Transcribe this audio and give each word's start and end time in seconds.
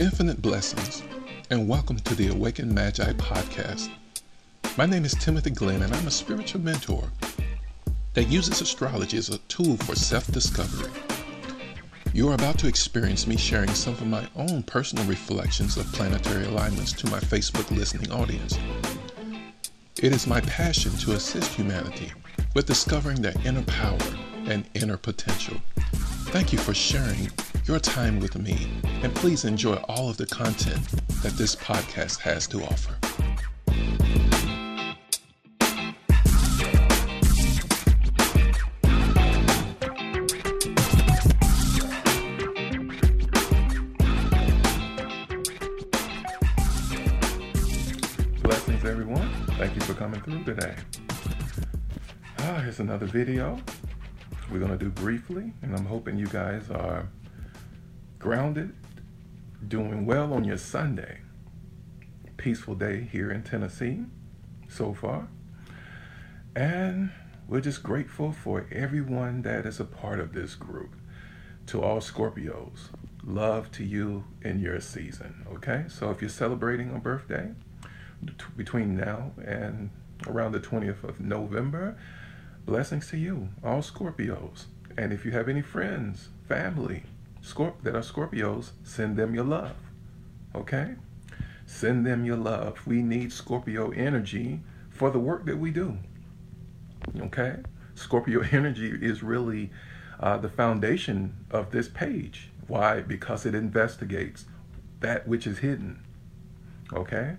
Infinite 0.00 0.40
blessings, 0.40 1.02
and 1.50 1.68
welcome 1.68 1.98
to 1.98 2.14
the 2.14 2.28
Awakened 2.28 2.74
Magi 2.74 3.12
podcast. 3.12 3.90
My 4.78 4.86
name 4.86 5.04
is 5.04 5.12
Timothy 5.12 5.50
Glenn, 5.50 5.82
and 5.82 5.92
I'm 5.92 6.06
a 6.06 6.10
spiritual 6.10 6.62
mentor 6.62 7.04
that 8.14 8.28
uses 8.28 8.62
astrology 8.62 9.18
as 9.18 9.28
a 9.28 9.36
tool 9.40 9.76
for 9.76 9.94
self 9.94 10.26
discovery. 10.32 10.90
You 12.14 12.30
are 12.30 12.34
about 12.34 12.58
to 12.60 12.66
experience 12.66 13.26
me 13.26 13.36
sharing 13.36 13.74
some 13.74 13.92
of 13.92 14.06
my 14.06 14.26
own 14.36 14.62
personal 14.62 15.04
reflections 15.04 15.76
of 15.76 15.84
planetary 15.92 16.46
alignments 16.46 16.94
to 16.94 17.10
my 17.10 17.20
Facebook 17.20 17.70
listening 17.70 18.10
audience. 18.10 18.58
It 20.02 20.14
is 20.14 20.26
my 20.26 20.40
passion 20.40 20.92
to 20.92 21.12
assist 21.12 21.52
humanity 21.52 22.10
with 22.54 22.64
discovering 22.64 23.20
their 23.20 23.34
inner 23.44 23.64
power 23.64 23.98
and 24.46 24.64
inner 24.72 24.96
potential. 24.96 25.60
Thank 26.32 26.54
you 26.54 26.58
for 26.58 26.72
sharing 26.72 27.28
your 27.70 27.78
time 27.78 28.18
with 28.18 28.36
me, 28.36 28.68
and 29.04 29.14
please 29.14 29.44
enjoy 29.44 29.74
all 29.88 30.10
of 30.10 30.16
the 30.16 30.26
content 30.26 30.84
that 31.22 31.32
this 31.34 31.54
podcast 31.54 32.18
has 32.18 32.48
to 32.48 32.60
offer. 32.64 32.96
Blessings, 48.42 48.84
everyone. 48.84 49.30
Thank 49.58 49.76
you 49.76 49.80
for 49.82 49.94
coming 49.94 50.20
through 50.22 50.42
today. 50.42 50.74
Ah, 52.40 52.62
here's 52.64 52.80
another 52.80 53.06
video 53.06 53.60
we're 54.50 54.58
going 54.58 54.76
to 54.76 54.84
do 54.84 54.90
briefly, 54.90 55.52
and 55.62 55.72
I'm 55.76 55.86
hoping 55.86 56.18
you 56.18 56.26
guys 56.26 56.68
are 56.72 57.08
grounded, 58.20 58.74
doing 59.66 60.04
well 60.04 60.34
on 60.34 60.44
your 60.44 60.58
Sunday. 60.58 61.20
Peaceful 62.36 62.74
day 62.74 63.08
here 63.10 63.32
in 63.32 63.42
Tennessee 63.42 64.04
so 64.68 64.92
far. 64.92 65.28
And 66.54 67.12
we're 67.48 67.62
just 67.62 67.82
grateful 67.82 68.30
for 68.30 68.66
everyone 68.70 69.40
that 69.42 69.64
is 69.64 69.80
a 69.80 69.84
part 69.84 70.20
of 70.20 70.34
this 70.34 70.54
group. 70.54 70.94
To 71.68 71.82
all 71.82 72.00
Scorpios, 72.00 72.90
love 73.24 73.70
to 73.72 73.84
you 73.84 74.24
in 74.42 74.60
your 74.60 74.80
season, 74.80 75.46
okay? 75.54 75.84
So 75.88 76.10
if 76.10 76.20
you're 76.20 76.28
celebrating 76.28 76.94
a 76.94 76.98
birthday 76.98 77.52
between 78.54 78.96
now 78.96 79.32
and 79.42 79.90
around 80.26 80.52
the 80.52 80.60
20th 80.60 81.04
of 81.04 81.20
November, 81.20 81.96
blessings 82.66 83.08
to 83.10 83.16
you, 83.16 83.48
all 83.64 83.80
Scorpios. 83.80 84.66
And 84.98 85.12
if 85.12 85.24
you 85.24 85.30
have 85.30 85.48
any 85.48 85.62
friends, 85.62 86.28
family 86.46 87.04
Scorp- 87.42 87.82
that 87.82 87.94
are 87.94 88.02
Scorpios, 88.02 88.70
send 88.82 89.16
them 89.16 89.34
your 89.34 89.44
love. 89.44 89.76
Okay? 90.54 90.94
Send 91.66 92.04
them 92.06 92.24
your 92.24 92.36
love. 92.36 92.86
We 92.86 93.02
need 93.02 93.32
Scorpio 93.32 93.90
energy 93.90 94.60
for 94.90 95.10
the 95.10 95.18
work 95.18 95.46
that 95.46 95.58
we 95.58 95.70
do. 95.70 95.98
Okay? 97.18 97.56
Scorpio 97.94 98.42
energy 98.52 98.90
is 99.00 99.22
really 99.22 99.70
uh, 100.18 100.36
the 100.36 100.48
foundation 100.48 101.34
of 101.50 101.70
this 101.70 101.88
page. 101.88 102.50
Why? 102.66 103.00
Because 103.00 103.46
it 103.46 103.54
investigates 103.54 104.46
that 105.00 105.26
which 105.26 105.46
is 105.46 105.58
hidden. 105.58 106.02
Okay? 106.92 107.36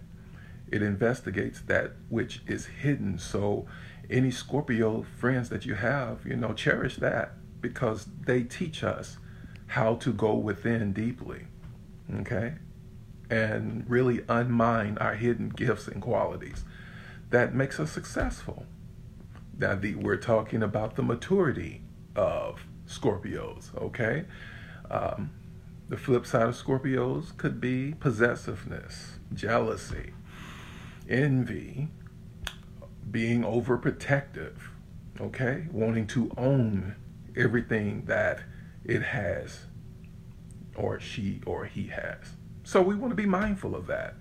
It 0.71 0.81
investigates 0.81 1.61
that 1.61 1.91
which 2.09 2.41
is 2.47 2.65
hidden. 2.65 3.19
So, 3.19 3.67
any 4.09 4.31
Scorpio 4.31 5.05
friends 5.19 5.49
that 5.49 5.65
you 5.65 5.75
have, 5.75 6.25
you 6.25 6.35
know, 6.35 6.53
cherish 6.53 6.97
that 6.97 7.33
because 7.61 8.07
they 8.25 8.43
teach 8.43 8.83
us 8.83 9.17
how 9.71 9.95
to 9.95 10.11
go 10.11 10.33
within 10.33 10.91
deeply, 10.91 11.47
okay? 12.19 12.55
And 13.29 13.89
really 13.89 14.17
unmine 14.19 14.99
our 14.99 15.15
hidden 15.15 15.47
gifts 15.47 15.87
and 15.87 16.01
qualities 16.01 16.65
that 17.29 17.55
makes 17.55 17.79
us 17.79 17.89
successful. 17.89 18.65
Now, 19.57 19.75
the, 19.75 19.95
we're 19.95 20.17
talking 20.17 20.61
about 20.61 20.97
the 20.97 21.03
maturity 21.03 21.83
of 22.17 22.65
Scorpios, 22.85 23.73
okay? 23.77 24.25
Um, 24.89 25.31
the 25.87 25.95
flip 25.95 26.25
side 26.25 26.49
of 26.49 26.55
Scorpios 26.61 27.37
could 27.37 27.61
be 27.61 27.93
possessiveness, 27.93 29.19
jealousy, 29.33 30.11
envy, 31.09 31.87
being 33.09 33.43
overprotective, 33.43 34.57
okay? 35.21 35.67
Wanting 35.71 36.07
to 36.07 36.29
own 36.35 36.97
everything 37.37 38.03
that 38.07 38.41
it 38.91 39.03
has, 39.03 39.67
or 40.75 40.99
she 40.99 41.39
or 41.45 41.63
he 41.63 41.87
has. 41.87 42.33
So 42.63 42.81
we 42.81 42.93
want 42.93 43.11
to 43.11 43.15
be 43.15 43.25
mindful 43.25 43.73
of 43.73 43.87
that. 43.87 44.15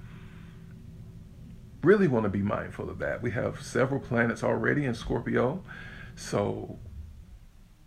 Really 1.82 2.06
want 2.06 2.24
to 2.24 2.30
be 2.30 2.42
mindful 2.42 2.88
of 2.88 3.00
that. 3.00 3.20
We 3.20 3.32
have 3.32 3.62
several 3.62 3.98
planets 3.98 4.44
already 4.44 4.84
in 4.84 4.94
Scorpio. 4.94 5.64
So, 6.14 6.78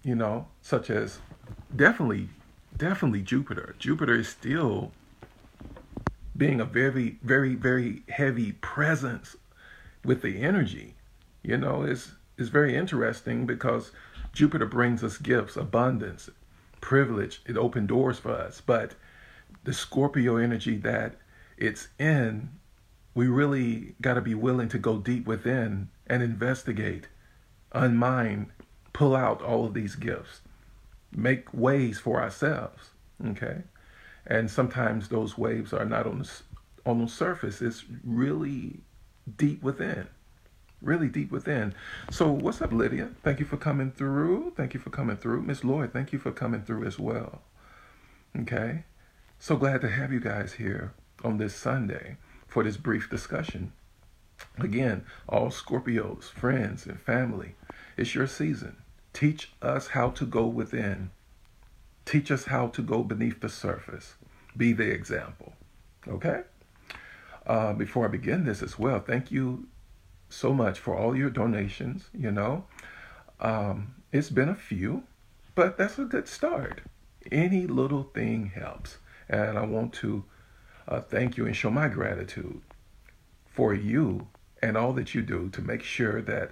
you 0.03 0.15
know, 0.15 0.47
such 0.61 0.89
as 0.89 1.19
definitely, 1.73 2.27
definitely 2.75 3.21
Jupiter. 3.21 3.75
Jupiter 3.79 4.15
is 4.15 4.27
still 4.27 4.91
being 6.35 6.59
a 6.59 6.65
very, 6.65 7.17
very, 7.23 7.55
very 7.55 8.03
heavy 8.09 8.51
presence 8.53 9.37
with 10.03 10.21
the 10.21 10.41
energy. 10.41 10.95
You 11.43 11.57
know, 11.57 11.83
it's, 11.83 12.11
it's 12.37 12.49
very 12.49 12.75
interesting 12.75 13.45
because 13.45 13.91
Jupiter 14.33 14.65
brings 14.65 15.01
us 15.01 15.17
gifts, 15.17 15.55
abundance, 15.55 16.29
privilege. 16.83 17.41
It 17.47 17.57
opened 17.57 17.87
doors 17.87 18.19
for 18.19 18.31
us. 18.31 18.61
But 18.61 18.93
the 19.63 19.73
Scorpio 19.73 20.35
energy 20.35 20.75
that 20.77 21.15
it's 21.57 21.87
in, 21.97 22.49
we 23.15 23.27
really 23.27 23.95
got 24.01 24.15
to 24.15 24.21
be 24.21 24.35
willing 24.35 24.67
to 24.69 24.77
go 24.77 24.97
deep 24.97 25.25
within 25.25 25.89
and 26.05 26.21
investigate, 26.21 27.07
unmine, 27.73 28.47
pull 28.91 29.15
out 29.15 29.41
all 29.41 29.65
of 29.65 29.73
these 29.73 29.95
gifts, 29.95 30.41
make 31.15 31.51
ways 31.53 31.99
for 31.99 32.21
ourselves. 32.21 32.89
Okay, 33.25 33.63
and 34.27 34.51
sometimes 34.51 35.07
those 35.07 35.37
waves 35.37 35.71
are 35.71 35.85
not 35.85 36.05
on 36.05 36.19
the 36.19 36.29
on 36.85 36.99
the 36.99 37.07
surface. 37.07 37.61
It's 37.61 37.85
really 38.03 38.81
deep 39.37 39.63
within 39.63 40.07
really 40.83 41.07
deep 41.07 41.31
within. 41.31 41.73
So, 42.11 42.31
what's 42.31 42.61
up, 42.61 42.71
Lydia? 42.71 43.09
Thank 43.23 43.39
you 43.39 43.45
for 43.45 43.57
coming 43.57 43.91
through. 43.91 44.53
Thank 44.55 44.73
you 44.73 44.79
for 44.79 44.89
coming 44.89 45.17
through. 45.17 45.41
Miss 45.43 45.63
Lloyd, 45.63 45.93
thank 45.93 46.13
you 46.13 46.19
for 46.19 46.31
coming 46.31 46.61
through 46.61 46.85
as 46.85 46.99
well. 46.99 47.41
Okay. 48.37 48.83
So 49.39 49.57
glad 49.57 49.81
to 49.81 49.89
have 49.89 50.13
you 50.13 50.21
guys 50.21 50.53
here 50.53 50.93
on 51.21 51.37
this 51.37 51.53
Sunday 51.53 52.15
for 52.47 52.63
this 52.63 52.77
brief 52.77 53.09
discussion. 53.09 53.73
Again, 54.57 55.05
all 55.27 55.49
Scorpios, 55.49 56.31
friends, 56.31 56.85
and 56.85 56.99
family, 56.99 57.55
it's 57.97 58.15
your 58.15 58.25
season. 58.27 58.77
Teach 59.11 59.51
us 59.61 59.87
how 59.87 60.11
to 60.11 60.25
go 60.25 60.45
within. 60.45 61.11
Teach 62.05 62.31
us 62.31 62.45
how 62.45 62.67
to 62.67 62.81
go 62.81 63.03
beneath 63.03 63.41
the 63.41 63.49
surface. 63.49 64.15
Be 64.55 64.71
the 64.71 64.89
example. 64.89 65.53
Okay? 66.07 66.43
Uh, 67.45 67.73
before 67.73 68.05
I 68.05 68.09
begin 68.09 68.45
this 68.45 68.63
as 68.63 68.79
well, 68.79 69.01
thank 69.01 69.29
you 69.29 69.67
so 70.33 70.53
much 70.53 70.79
for 70.79 70.95
all 70.95 71.15
your 71.15 71.29
donations. 71.29 72.09
You 72.13 72.31
know, 72.31 72.65
um, 73.39 73.95
it's 74.11 74.29
been 74.29 74.49
a 74.49 74.55
few, 74.55 75.03
but 75.55 75.77
that's 75.77 75.99
a 75.99 76.05
good 76.05 76.27
start. 76.27 76.81
Any 77.31 77.67
little 77.67 78.03
thing 78.03 78.51
helps. 78.55 78.97
And 79.29 79.57
I 79.57 79.65
want 79.65 79.93
to 79.93 80.23
uh, 80.87 81.01
thank 81.01 81.37
you 81.37 81.45
and 81.45 81.55
show 81.55 81.69
my 81.69 81.87
gratitude 81.87 82.61
for 83.45 83.73
you 83.73 84.27
and 84.61 84.75
all 84.75 84.93
that 84.93 85.13
you 85.13 85.21
do 85.21 85.49
to 85.49 85.61
make 85.61 85.83
sure 85.83 86.21
that 86.21 86.51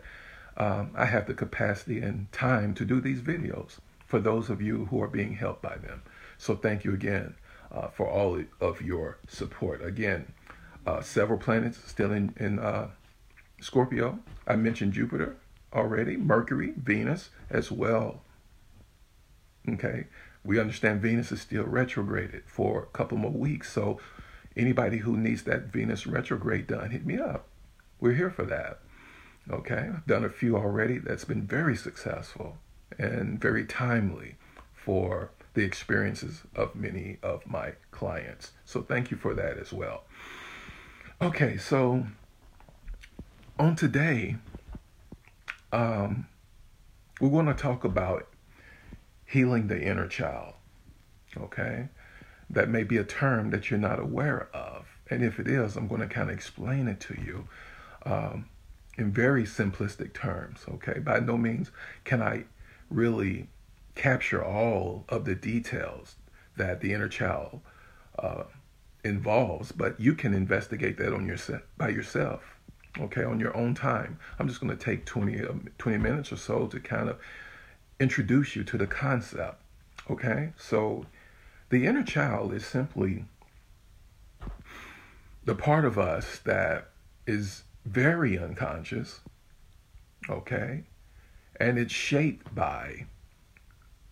um, 0.57 0.91
I 0.95 1.05
have 1.05 1.27
the 1.27 1.33
capacity 1.33 1.99
and 1.99 2.31
time 2.31 2.73
to 2.75 2.85
do 2.85 3.01
these 3.01 3.21
videos 3.21 3.77
for 4.05 4.19
those 4.19 4.49
of 4.49 4.61
you 4.61 4.85
who 4.85 5.01
are 5.01 5.07
being 5.07 5.33
helped 5.33 5.61
by 5.61 5.77
them. 5.77 6.03
So 6.37 6.55
thank 6.55 6.83
you 6.83 6.93
again 6.93 7.35
uh, 7.71 7.87
for 7.87 8.07
all 8.07 8.43
of 8.59 8.81
your 8.81 9.17
support. 9.27 9.83
Again, 9.83 10.33
uh, 10.85 11.01
several 11.01 11.39
planets 11.39 11.79
still 11.85 12.11
in, 12.11 12.33
in 12.37 12.59
uh, 12.59 12.89
Scorpio. 13.61 14.19
I 14.45 14.55
mentioned 14.57 14.93
Jupiter 14.93 15.37
already, 15.73 16.17
Mercury, 16.17 16.73
Venus 16.75 17.29
as 17.49 17.71
well. 17.71 18.21
Okay, 19.69 20.07
we 20.43 20.59
understand 20.59 21.01
Venus 21.01 21.31
is 21.31 21.41
still 21.41 21.63
retrograded 21.63 22.43
for 22.47 22.83
a 22.83 22.97
couple 22.97 23.17
more 23.17 23.31
weeks. 23.31 23.71
So, 23.71 23.99
anybody 24.57 24.97
who 24.97 25.15
needs 25.15 25.43
that 25.43 25.67
Venus 25.67 26.07
retrograde 26.07 26.67
done, 26.67 26.89
hit 26.89 27.05
me 27.05 27.17
up. 27.17 27.47
We're 27.99 28.15
here 28.15 28.31
for 28.31 28.43
that. 28.45 28.79
Okay, 29.49 29.89
I've 29.93 30.07
done 30.07 30.25
a 30.25 30.29
few 30.29 30.57
already 30.57 30.97
that's 30.97 31.25
been 31.25 31.43
very 31.43 31.75
successful 31.75 32.57
and 32.97 33.39
very 33.39 33.65
timely 33.65 34.35
for 34.73 35.31
the 35.53 35.63
experiences 35.63 36.41
of 36.55 36.75
many 36.75 37.17
of 37.21 37.45
my 37.45 37.73
clients. 37.91 38.51
So, 38.65 38.81
thank 38.81 39.11
you 39.11 39.17
for 39.17 39.35
that 39.35 39.57
as 39.57 39.71
well. 39.71 40.03
Okay, 41.21 41.57
so 41.57 42.07
on 43.59 43.75
today, 43.75 44.37
um, 45.71 46.27
we 47.19 47.27
want 47.27 47.47
to 47.47 47.53
talk 47.53 47.83
about 47.83 48.27
healing 49.25 49.67
the 49.67 49.81
inner 49.81 50.07
child. 50.07 50.53
Okay? 51.37 51.87
that 52.53 52.69
may 52.69 52.83
be 52.83 52.97
a 52.97 53.03
term 53.03 53.49
that 53.51 53.69
you're 53.69 53.79
not 53.79 53.99
aware 53.99 54.49
of. 54.53 54.85
And 55.09 55.23
if 55.23 55.39
it 55.39 55.47
is, 55.47 55.75
I'm 55.75 55.87
going 55.87 56.01
to 56.01 56.07
kind 56.07 56.29
of 56.29 56.35
explain 56.35 56.87
it 56.87 56.99
to 57.01 57.15
you 57.15 57.47
um, 58.05 58.45
in 58.97 59.11
very 59.11 59.43
simplistic 59.43 60.13
terms. 60.13 60.65
Okay, 60.67 60.99
by 60.99 61.19
no 61.19 61.37
means 61.37 61.71
can 62.03 62.21
I 62.21 62.45
really 62.89 63.47
capture 63.95 64.43
all 64.43 65.05
of 65.09 65.25
the 65.25 65.35
details 65.35 66.15
that 66.57 66.81
the 66.81 66.93
inner 66.93 67.07
child 67.07 67.61
uh, 68.19 68.43
involves, 69.03 69.71
but 69.71 69.99
you 69.99 70.13
can 70.13 70.33
investigate 70.33 70.97
that 70.97 71.13
on 71.13 71.25
your 71.25 71.37
by 71.77 71.89
yourself. 71.89 72.57
Okay, 72.99 73.23
on 73.23 73.39
your 73.39 73.55
own 73.55 73.73
time. 73.73 74.19
I'm 74.37 74.47
just 74.47 74.59
going 74.59 74.75
to 74.75 74.83
take 74.83 75.05
20, 75.05 75.41
uh, 75.41 75.53
20 75.77 75.97
minutes 75.97 76.31
or 76.31 76.37
so 76.37 76.67
to 76.67 76.79
kind 76.79 77.09
of 77.09 77.17
introduce 77.99 78.55
you 78.55 78.63
to 78.65 78.77
the 78.77 78.87
concept. 78.87 79.61
Okay, 80.09 80.51
so 80.57 81.05
the 81.69 81.85
inner 81.85 82.03
child 82.03 82.53
is 82.53 82.65
simply 82.65 83.25
the 85.45 85.55
part 85.55 85.85
of 85.85 85.97
us 85.97 86.39
that 86.39 86.89
is 87.25 87.63
very 87.85 88.37
unconscious, 88.37 89.21
okay, 90.29 90.83
and 91.59 91.77
it's 91.77 91.93
shaped 91.93 92.53
by 92.53 93.05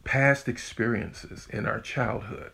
past 0.04 0.48
experiences 0.48 1.48
in 1.52 1.66
our 1.66 1.80
childhood. 1.80 2.52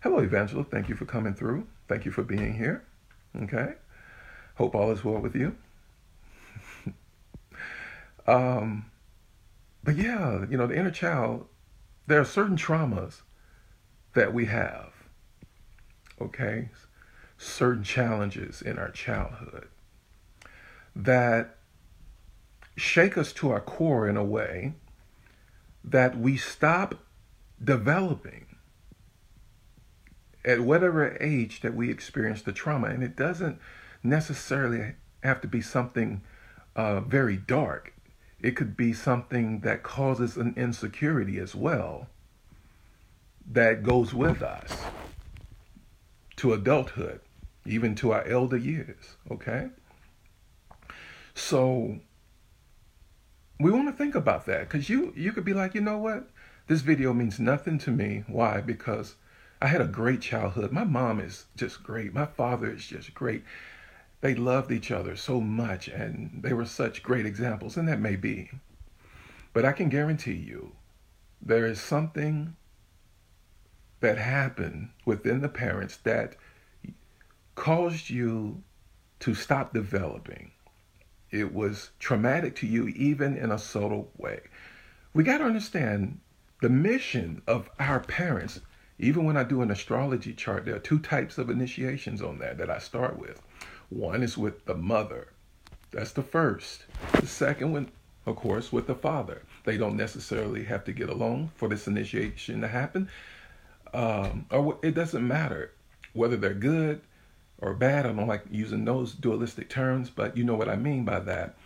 Hello, 0.00 0.18
Evangelist. 0.18 0.70
Thank 0.70 0.88
you 0.88 0.94
for 0.94 1.04
coming 1.04 1.34
through. 1.34 1.66
Thank 1.88 2.04
you 2.04 2.10
for 2.10 2.22
being 2.22 2.54
here. 2.54 2.84
Okay. 3.42 3.74
Hope 4.56 4.74
all 4.74 4.90
is 4.90 5.04
well 5.04 5.20
with 5.20 5.34
you. 5.34 5.54
um, 8.26 8.86
but 9.84 9.96
yeah, 9.96 10.44
you 10.50 10.56
know, 10.56 10.66
the 10.66 10.76
inner 10.76 10.90
child, 10.90 11.46
there 12.06 12.20
are 12.20 12.24
certain 12.24 12.56
traumas 12.56 13.22
that 14.14 14.32
we 14.34 14.46
have. 14.46 14.92
Okay. 16.20 16.70
Certain 17.38 17.84
challenges 17.84 18.62
in 18.62 18.78
our 18.78 18.90
childhood 18.90 19.68
that 20.94 21.56
shake 22.76 23.18
us 23.18 23.32
to 23.34 23.50
our 23.50 23.60
core 23.60 24.08
in 24.08 24.16
a 24.16 24.24
way 24.24 24.72
that 25.84 26.18
we 26.18 26.36
stop 26.36 26.94
developing 27.62 28.46
at 30.44 30.60
whatever 30.60 31.16
age 31.20 31.60
that 31.60 31.74
we 31.74 31.90
experience 31.90 32.42
the 32.42 32.52
trauma. 32.52 32.88
And 32.88 33.02
it 33.02 33.16
doesn't 33.16 33.58
necessarily 34.08 34.94
have 35.22 35.40
to 35.40 35.48
be 35.48 35.60
something 35.60 36.22
uh, 36.74 37.00
very 37.00 37.36
dark, 37.36 37.94
it 38.40 38.56
could 38.56 38.76
be 38.76 38.92
something 38.92 39.60
that 39.60 39.82
causes 39.82 40.36
an 40.36 40.54
insecurity 40.56 41.38
as 41.38 41.54
well 41.54 42.08
that 43.50 43.82
goes 43.82 44.12
with 44.12 44.42
us 44.42 44.84
to 46.36 46.52
adulthood, 46.52 47.20
even 47.64 47.94
to 47.94 48.12
our 48.12 48.26
elder 48.26 48.56
years, 48.56 49.16
okay? 49.30 49.68
So 51.34 52.00
we 53.58 53.70
want 53.70 53.88
to 53.88 53.92
think 53.92 54.14
about 54.14 54.46
that 54.46 54.60
because 54.60 54.88
you 54.88 55.12
you 55.16 55.32
could 55.32 55.44
be 55.44 55.54
like, 55.54 55.74
you 55.74 55.80
know 55.80 55.98
what? 55.98 56.28
This 56.66 56.80
video 56.80 57.12
means 57.12 57.38
nothing 57.38 57.78
to 57.78 57.90
me. 57.90 58.24
Why? 58.26 58.60
Because 58.60 59.14
I 59.62 59.68
had 59.68 59.80
a 59.80 59.86
great 59.86 60.20
childhood. 60.20 60.72
My 60.72 60.84
mom 60.84 61.20
is 61.20 61.46
just 61.56 61.82
great. 61.82 62.12
My 62.12 62.26
father 62.26 62.70
is 62.70 62.86
just 62.86 63.14
great. 63.14 63.44
They 64.20 64.34
loved 64.34 64.72
each 64.72 64.90
other 64.90 65.16
so 65.16 65.40
much 65.40 65.88
and 65.88 66.42
they 66.42 66.52
were 66.52 66.64
such 66.64 67.02
great 67.02 67.26
examples, 67.26 67.76
and 67.76 67.86
that 67.88 68.00
may 68.00 68.16
be. 68.16 68.50
But 69.52 69.64
I 69.64 69.72
can 69.72 69.88
guarantee 69.88 70.34
you 70.34 70.72
there 71.40 71.66
is 71.66 71.80
something 71.80 72.56
that 74.00 74.18
happened 74.18 74.90
within 75.04 75.40
the 75.40 75.48
parents 75.48 75.96
that 75.98 76.36
caused 77.54 78.10
you 78.10 78.62
to 79.20 79.34
stop 79.34 79.72
developing. 79.72 80.52
It 81.30 81.54
was 81.54 81.90
traumatic 81.98 82.56
to 82.56 82.66
you, 82.66 82.88
even 82.88 83.36
in 83.36 83.50
a 83.50 83.58
subtle 83.58 84.12
way. 84.16 84.40
We 85.14 85.24
got 85.24 85.38
to 85.38 85.44
understand 85.44 86.20
the 86.60 86.68
mission 86.68 87.42
of 87.46 87.70
our 87.78 88.00
parents 88.00 88.60
even 88.98 89.24
when 89.24 89.36
I 89.36 89.44
do 89.44 89.60
an 89.60 89.70
astrology 89.70 90.32
chart, 90.32 90.64
there 90.64 90.76
are 90.76 90.80
two 90.80 90.98
types 90.98 91.36
of 91.38 91.50
initiations 91.50 92.22
on 92.22 92.38
that 92.38 92.58
that 92.58 92.70
I 92.70 92.78
start 92.78 93.18
with. 93.18 93.42
One 93.88 94.22
is 94.22 94.36
with 94.36 94.64
the 94.64 94.74
mother. 94.74 95.28
That's 95.92 96.12
the 96.12 96.22
first. 96.22 96.84
The 97.12 97.26
second 97.26 97.72
one, 97.72 97.90
of 98.26 98.36
course, 98.36 98.72
with 98.72 98.86
the 98.86 98.94
father. 98.94 99.42
They 99.64 99.78
don't 99.78 99.96
necessarily 99.96 100.64
have 100.64 100.84
to 100.84 100.92
get 100.92 101.08
along 101.08 101.52
for 101.54 101.68
this 101.68 101.86
initiation 101.86 102.60
to 102.60 102.68
happen. 102.68 103.08
Um, 103.94 104.46
or 104.50 104.78
it 104.82 104.94
doesn't 104.94 105.26
matter 105.26 105.72
whether 106.12 106.36
they're 106.36 106.54
good 106.54 107.00
or 107.58 107.74
bad. 107.74 108.06
I 108.06 108.12
don't 108.12 108.26
like 108.26 108.44
using 108.50 108.84
those 108.84 109.14
dualistic 109.14 109.68
terms, 109.68 110.10
but 110.10 110.36
you 110.36 110.44
know 110.44 110.56
what 110.56 110.68
I 110.68 110.76
mean 110.76 111.04
by 111.04 111.20
that. 111.20 111.56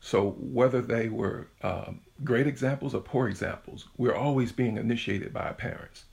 So 0.00 0.30
whether 0.40 0.80
they 0.80 1.08
were 1.08 1.48
um, 1.62 2.00
great 2.24 2.46
examples 2.46 2.94
or 2.94 3.00
poor 3.00 3.28
examples, 3.28 3.88
we're 3.96 4.14
always 4.14 4.50
being 4.50 4.76
initiated 4.76 5.32
by 5.32 5.42
our 5.42 5.54
parents. 5.54 6.04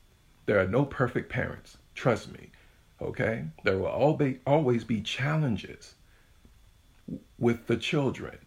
There 0.46 0.60
are 0.60 0.68
no 0.68 0.86
perfect 0.86 1.30
parents. 1.30 1.78
Trust 1.96 2.32
me. 2.32 2.52
Okay? 3.02 3.46
There 3.64 3.78
will 3.78 4.38
always 4.46 4.84
be 4.84 5.02
challenges 5.02 5.96
with 7.38 7.68
the 7.68 7.78
children 7.78 8.38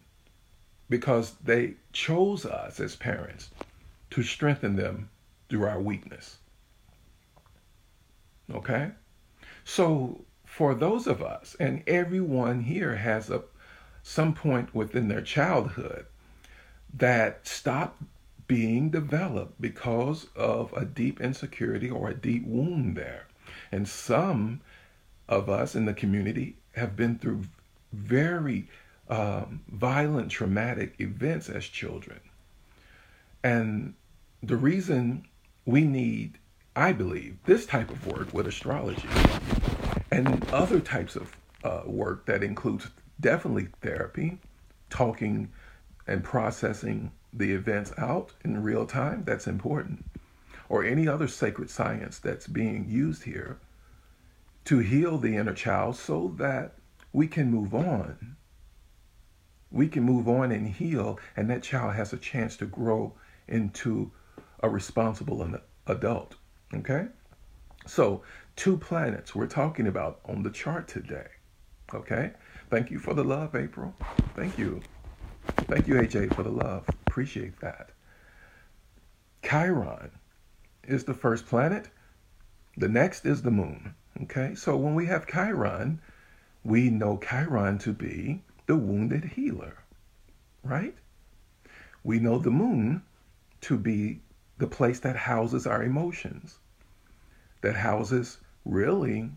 because 0.89 1.33
they 1.43 1.75
chose 1.91 2.45
us 2.45 2.79
as 2.79 2.95
parents 2.95 3.49
to 4.11 4.23
strengthen 4.23 4.75
them 4.75 5.09
through 5.49 5.65
our 5.65 5.81
weakness. 5.81 6.37
Okay? 8.53 8.91
So, 9.63 10.25
for 10.45 10.75
those 10.75 11.07
of 11.07 11.23
us, 11.23 11.55
and 11.59 11.81
everyone 11.87 12.61
here 12.61 12.95
has 12.95 13.29
a 13.29 13.43
some 14.03 14.33
point 14.33 14.75
within 14.75 15.07
their 15.07 15.21
childhood 15.21 16.05
that 16.93 17.47
stopped 17.47 18.03
being 18.47 18.89
developed 18.89 19.59
because 19.59 20.27
of 20.35 20.73
a 20.73 20.85
deep 20.85 21.21
insecurity 21.21 21.89
or 21.89 22.09
a 22.09 22.13
deep 22.13 22.45
wound 22.45 22.97
there. 22.97 23.25
And 23.73 23.87
some 23.87 24.61
of 25.27 25.49
us 25.49 25.73
in 25.73 25.85
the 25.85 25.95
community 25.95 26.57
have 26.75 26.95
been 26.95 27.17
through 27.17 27.45
very 27.91 28.69
um, 29.09 29.61
violent, 29.67 30.29
traumatic 30.29 30.93
events 30.99 31.49
as 31.49 31.65
children. 31.65 32.19
And 33.43 33.95
the 34.43 34.57
reason 34.57 35.25
we 35.65 35.85
need, 35.85 36.37
I 36.75 36.93
believe, 36.93 37.37
this 37.45 37.65
type 37.65 37.89
of 37.89 38.05
work 38.05 38.31
with 38.31 38.45
astrology 38.45 39.07
and 40.11 40.47
other 40.51 40.79
types 40.79 41.15
of 41.15 41.35
uh, 41.63 41.81
work 41.87 42.27
that 42.27 42.43
includes 42.43 42.91
definitely 43.19 43.69
therapy, 43.81 44.37
talking 44.91 45.51
and 46.05 46.23
processing 46.23 47.11
the 47.33 47.51
events 47.51 47.91
out 47.97 48.33
in 48.45 48.61
real 48.61 48.85
time, 48.85 49.23
that's 49.25 49.47
important. 49.47 50.05
Or 50.73 50.83
any 50.83 51.07
other 51.07 51.27
sacred 51.27 51.69
science 51.69 52.17
that's 52.17 52.47
being 52.47 52.89
used 52.89 53.25
here 53.25 53.59
to 54.65 54.79
heal 54.79 55.19
the 55.19 55.37
inner 55.37 55.53
child 55.53 55.95
so 55.97 56.33
that 56.39 56.73
we 57.11 57.27
can 57.27 57.51
move 57.51 57.75
on. 57.75 58.37
We 59.69 59.87
can 59.87 60.01
move 60.01 60.27
on 60.27 60.51
and 60.51 60.67
heal, 60.67 61.19
and 61.37 61.47
that 61.51 61.61
child 61.61 61.93
has 61.93 62.11
a 62.11 62.17
chance 62.17 62.57
to 62.57 62.65
grow 62.65 63.13
into 63.47 64.11
a 64.63 64.67
responsible 64.67 65.47
adult. 65.85 66.37
Okay? 66.73 67.05
So, 67.85 68.23
two 68.55 68.75
planets 68.75 69.35
we're 69.35 69.45
talking 69.45 69.85
about 69.85 70.21
on 70.25 70.41
the 70.41 70.49
chart 70.49 70.87
today. 70.87 71.27
Okay? 71.93 72.31
Thank 72.71 72.89
you 72.89 72.97
for 72.97 73.13
the 73.13 73.23
love, 73.23 73.53
April. 73.53 73.93
Thank 74.35 74.57
you. 74.57 74.81
Thank 75.67 75.87
you, 75.87 75.93
AJ, 75.93 76.33
for 76.33 76.41
the 76.41 76.49
love. 76.49 76.83
Appreciate 77.05 77.59
that. 77.59 77.91
Chiron 79.43 80.09
is 80.87 81.03
the 81.03 81.13
first 81.13 81.45
planet. 81.45 81.89
The 82.77 82.89
next 82.89 83.25
is 83.25 83.41
the 83.41 83.51
moon. 83.51 83.95
Okay, 84.23 84.55
so 84.55 84.75
when 84.75 84.95
we 84.95 85.07
have 85.07 85.27
Chiron, 85.27 85.99
we 86.63 86.89
know 86.89 87.17
Chiron 87.17 87.77
to 87.79 87.93
be 87.93 88.43
the 88.67 88.75
wounded 88.75 89.23
healer, 89.23 89.77
right? 90.63 90.95
We 92.03 92.19
know 92.19 92.37
the 92.37 92.51
moon 92.51 93.03
to 93.61 93.77
be 93.77 94.21
the 94.57 94.67
place 94.67 94.99
that 94.99 95.15
houses 95.15 95.65
our 95.65 95.83
emotions, 95.83 96.59
that 97.61 97.75
houses 97.75 98.37
really 98.65 99.31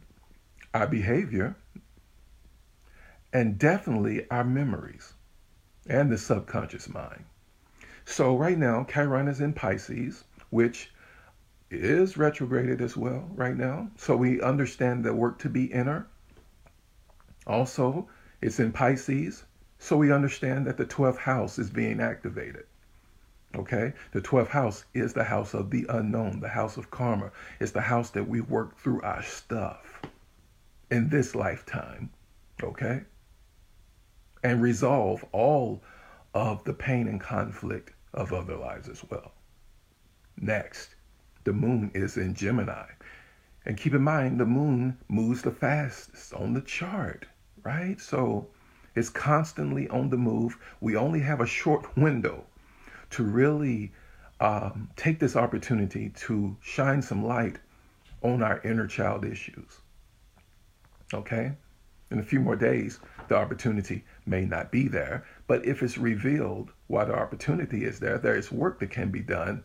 our 0.74 0.86
behavior, 0.86 1.56
and 3.32 3.58
definitely 3.58 4.28
our 4.30 4.44
memories 4.44 5.14
and 5.88 6.10
the 6.10 6.18
subconscious 6.18 6.88
mind. 6.88 7.24
So 8.04 8.36
right 8.36 8.58
now, 8.58 8.84
Chiron 8.84 9.28
is 9.28 9.40
in 9.40 9.52
Pisces, 9.52 10.24
which 10.50 10.92
is 11.70 12.16
retrograded 12.16 12.80
as 12.80 12.96
well 12.96 13.28
right 13.34 13.56
now. 13.56 13.90
So 13.96 14.16
we 14.16 14.40
understand 14.40 15.04
the 15.04 15.14
work 15.14 15.38
to 15.40 15.48
be 15.48 15.66
inner. 15.66 16.06
Also, 17.46 18.08
it's 18.40 18.60
in 18.60 18.72
Pisces, 18.72 19.44
so 19.78 19.96
we 19.96 20.12
understand 20.12 20.66
that 20.66 20.76
the 20.76 20.86
12th 20.86 21.18
house 21.18 21.58
is 21.58 21.70
being 21.70 22.00
activated. 22.00 22.64
Okay? 23.54 23.92
The 24.12 24.20
12th 24.20 24.48
house 24.48 24.84
is 24.94 25.12
the 25.12 25.24
house 25.24 25.54
of 25.54 25.70
the 25.70 25.86
unknown, 25.88 26.40
the 26.40 26.48
house 26.48 26.76
of 26.76 26.90
karma. 26.90 27.30
It's 27.60 27.72
the 27.72 27.80
house 27.80 28.10
that 28.10 28.28
we 28.28 28.40
work 28.40 28.76
through 28.78 29.02
our 29.02 29.22
stuff 29.22 30.02
in 30.90 31.08
this 31.08 31.34
lifetime. 31.34 32.10
Okay? 32.62 33.02
And 34.42 34.62
resolve 34.62 35.24
all 35.32 35.82
of 36.34 36.64
the 36.64 36.74
pain 36.74 37.08
and 37.08 37.20
conflict 37.20 37.92
of 38.12 38.32
other 38.32 38.56
lives 38.56 38.88
as 38.88 39.02
well. 39.10 39.32
Next, 40.36 40.95
the 41.46 41.52
moon 41.52 41.92
is 41.94 42.16
in 42.16 42.34
Gemini. 42.34 42.88
And 43.64 43.76
keep 43.76 43.94
in 43.94 44.02
mind, 44.02 44.40
the 44.40 44.44
moon 44.44 44.98
moves 45.08 45.42
the 45.42 45.52
fastest 45.52 46.34
on 46.34 46.52
the 46.52 46.60
chart, 46.60 47.24
right? 47.62 48.00
So 48.00 48.48
it's 48.96 49.08
constantly 49.08 49.88
on 49.88 50.10
the 50.10 50.16
move. 50.16 50.58
We 50.80 50.96
only 50.96 51.20
have 51.20 51.40
a 51.40 51.46
short 51.46 51.96
window 51.96 52.44
to 53.10 53.22
really 53.22 53.92
um, 54.40 54.90
take 54.96 55.20
this 55.20 55.36
opportunity 55.36 56.08
to 56.26 56.56
shine 56.62 57.00
some 57.00 57.24
light 57.24 57.60
on 58.22 58.42
our 58.42 58.60
inner 58.62 58.88
child 58.88 59.24
issues. 59.24 59.78
Okay? 61.14 61.52
In 62.10 62.18
a 62.18 62.24
few 62.24 62.40
more 62.40 62.56
days, 62.56 62.98
the 63.28 63.36
opportunity 63.36 64.04
may 64.26 64.44
not 64.44 64.72
be 64.72 64.88
there, 64.88 65.24
but 65.46 65.64
if 65.64 65.84
it's 65.84 65.96
revealed 65.96 66.72
while 66.88 67.06
the 67.06 67.14
opportunity 67.14 67.84
is 67.84 68.00
there, 68.00 68.18
there 68.18 68.36
is 68.36 68.50
work 68.50 68.80
that 68.80 68.90
can 68.90 69.10
be 69.10 69.20
done 69.20 69.62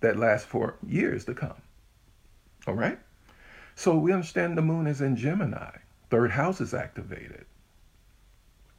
that 0.00 0.18
lasts 0.18 0.46
for 0.46 0.76
years 0.86 1.24
to 1.26 1.34
come. 1.34 1.60
All 2.66 2.74
right? 2.74 2.98
So 3.74 3.96
we 3.96 4.12
understand 4.12 4.56
the 4.56 4.62
moon 4.62 4.86
is 4.86 5.00
in 5.00 5.16
Gemini. 5.16 5.76
Third 6.10 6.32
house 6.32 6.60
is 6.60 6.74
activated. 6.74 7.46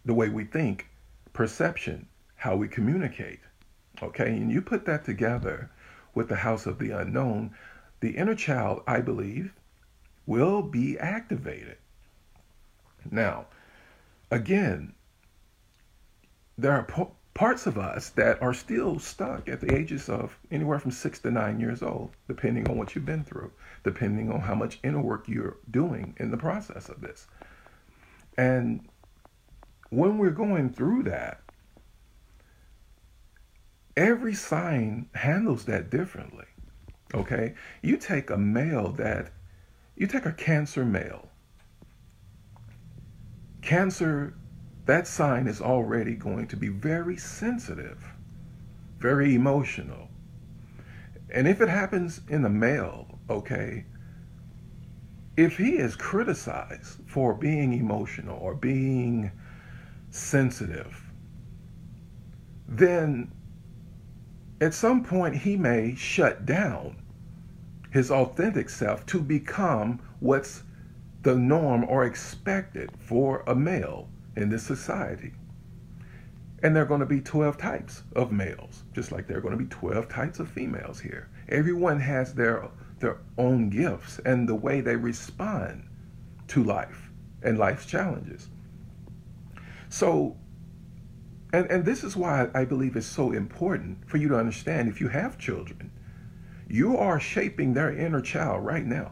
The 0.06 0.14
way 0.14 0.30
we 0.30 0.44
think, 0.44 0.88
perception, 1.34 2.08
how 2.36 2.56
we 2.56 2.68
communicate. 2.68 3.40
Okay? 4.02 4.28
And 4.28 4.52
you 4.52 4.62
put 4.62 4.86
that 4.86 5.06
together 5.06 5.70
with 6.14 6.28
the 6.28 6.36
house 6.36 6.66
of 6.66 6.78
the 6.80 6.92
unknown, 6.92 7.56
the 8.00 8.18
inner 8.18 8.36
child, 8.36 8.84
I 8.88 9.00
believe, 9.00 9.54
will 10.26 10.62
be 10.62 10.98
activated. 11.00 11.78
Now, 13.10 13.48
again, 14.30 14.94
there 16.58 16.74
are 16.74 16.84
po- 16.84 17.16
parts 17.34 17.66
of 17.66 17.78
us 17.78 18.10
that 18.10 18.42
are 18.42 18.54
still 18.54 19.00
stuck 19.00 19.48
at 19.48 19.62
the 19.62 19.74
ages 19.74 20.10
of 20.10 20.38
anywhere 20.52 20.80
from 20.80 20.92
six 20.92 21.20
to 21.20 21.32
nine 21.32 21.60
years 21.60 21.82
old, 21.82 22.12
depending 22.28 22.70
on 22.70 22.78
what 22.78 22.94
you've 22.94 23.06
been 23.06 23.24
through, 23.24 23.52
depending 23.84 24.32
on 24.32 24.42
how 24.42 24.56
much 24.56 24.80
inner 24.84 25.02
work 25.02 25.28
you're 25.28 25.58
doing 25.70 26.16
in 26.20 26.32
the 26.32 26.38
process 26.38 26.90
of 26.90 27.02
this. 27.02 27.28
And 28.38 28.88
when 29.90 30.18
we're 30.18 30.32
going 30.32 30.72
through 30.72 31.04
that, 31.04 31.42
every 33.96 34.34
sign 34.34 35.10
handles 35.14 35.66
that 35.66 35.90
differently. 35.90 36.46
Okay? 37.14 37.56
You 37.82 37.98
take 37.98 38.30
a 38.30 38.38
male 38.38 38.92
that, 38.94 39.32
you 39.96 40.08
take 40.08 40.26
a 40.26 40.32
cancer 40.34 40.86
male. 40.86 41.28
Cancer 43.62 44.34
that 44.92 45.08
sign 45.08 45.48
is 45.48 45.62
already 45.62 46.16
going 46.16 46.46
to 46.46 46.58
be 46.58 46.68
very 46.68 47.16
sensitive, 47.16 48.04
very 49.00 49.36
emotional. 49.36 50.10
And 51.34 51.48
if 51.48 51.62
it 51.62 51.70
happens 51.70 52.20
in 52.28 52.44
a 52.44 52.50
male, 52.50 53.18
okay, 53.30 53.86
if 55.38 55.58
he 55.58 55.78
is 55.78 55.96
criticized 55.96 56.98
for 57.06 57.34
being 57.34 57.72
emotional 57.72 58.38
or 58.38 58.54
being 58.54 59.32
sensitive, 60.10 61.10
then 62.68 63.32
at 64.60 64.74
some 64.74 65.06
point 65.06 65.38
he 65.38 65.56
may 65.56 65.96
shut 65.96 66.46
down 66.46 66.98
his 67.92 68.12
authentic 68.12 68.70
self 68.70 69.06
to 69.06 69.22
become 69.22 70.02
what's 70.20 70.64
the 71.22 71.36
norm 71.36 71.86
or 71.86 72.04
expected 72.04 72.92
for 73.00 73.46
a 73.48 73.56
male 73.56 74.11
in 74.36 74.50
this 74.50 74.64
society. 74.64 75.34
And 76.64 76.76
there 76.76 76.84
are 76.84 76.88
going 76.88 77.00
to 77.00 77.08
be 77.08 77.22
12 77.22 77.58
types 77.58 78.04
of 78.16 78.32
males, 78.32 78.84
just 78.94 79.12
like 79.12 79.28
there 79.28 79.38
are 79.38 79.42
going 79.42 79.58
to 79.58 79.64
be 79.64 79.70
12 79.70 80.08
types 80.08 80.40
of 80.40 80.50
females 80.50 81.00
here. 81.00 81.30
Everyone 81.50 82.00
has 82.00 82.34
their, 82.34 82.70
their 83.00 83.18
own 83.38 83.70
gifts 83.70 84.20
and 84.26 84.48
the 84.48 84.56
way 84.56 84.80
they 84.82 84.96
respond 84.96 85.88
to 86.50 86.64
life 86.64 87.10
and 87.42 87.58
life's 87.58 87.86
challenges. 87.86 88.50
So, 89.90 90.38
and, 91.52 91.70
and 91.72 91.84
this 91.84 92.04
is 92.04 92.16
why 92.16 92.50
I 92.54 92.64
believe 92.64 92.96
it's 92.96 93.08
so 93.08 93.32
important 93.32 94.08
for 94.08 94.18
you 94.18 94.28
to 94.30 94.38
understand 94.38 94.88
if 94.88 95.02
you 95.02 95.08
have 95.08 95.40
children, 95.40 95.92
you 96.70 96.96
are 96.96 97.20
shaping 97.20 97.74
their 97.74 97.92
inner 97.92 98.22
child 98.22 98.64
right 98.64 98.86
now. 98.86 99.12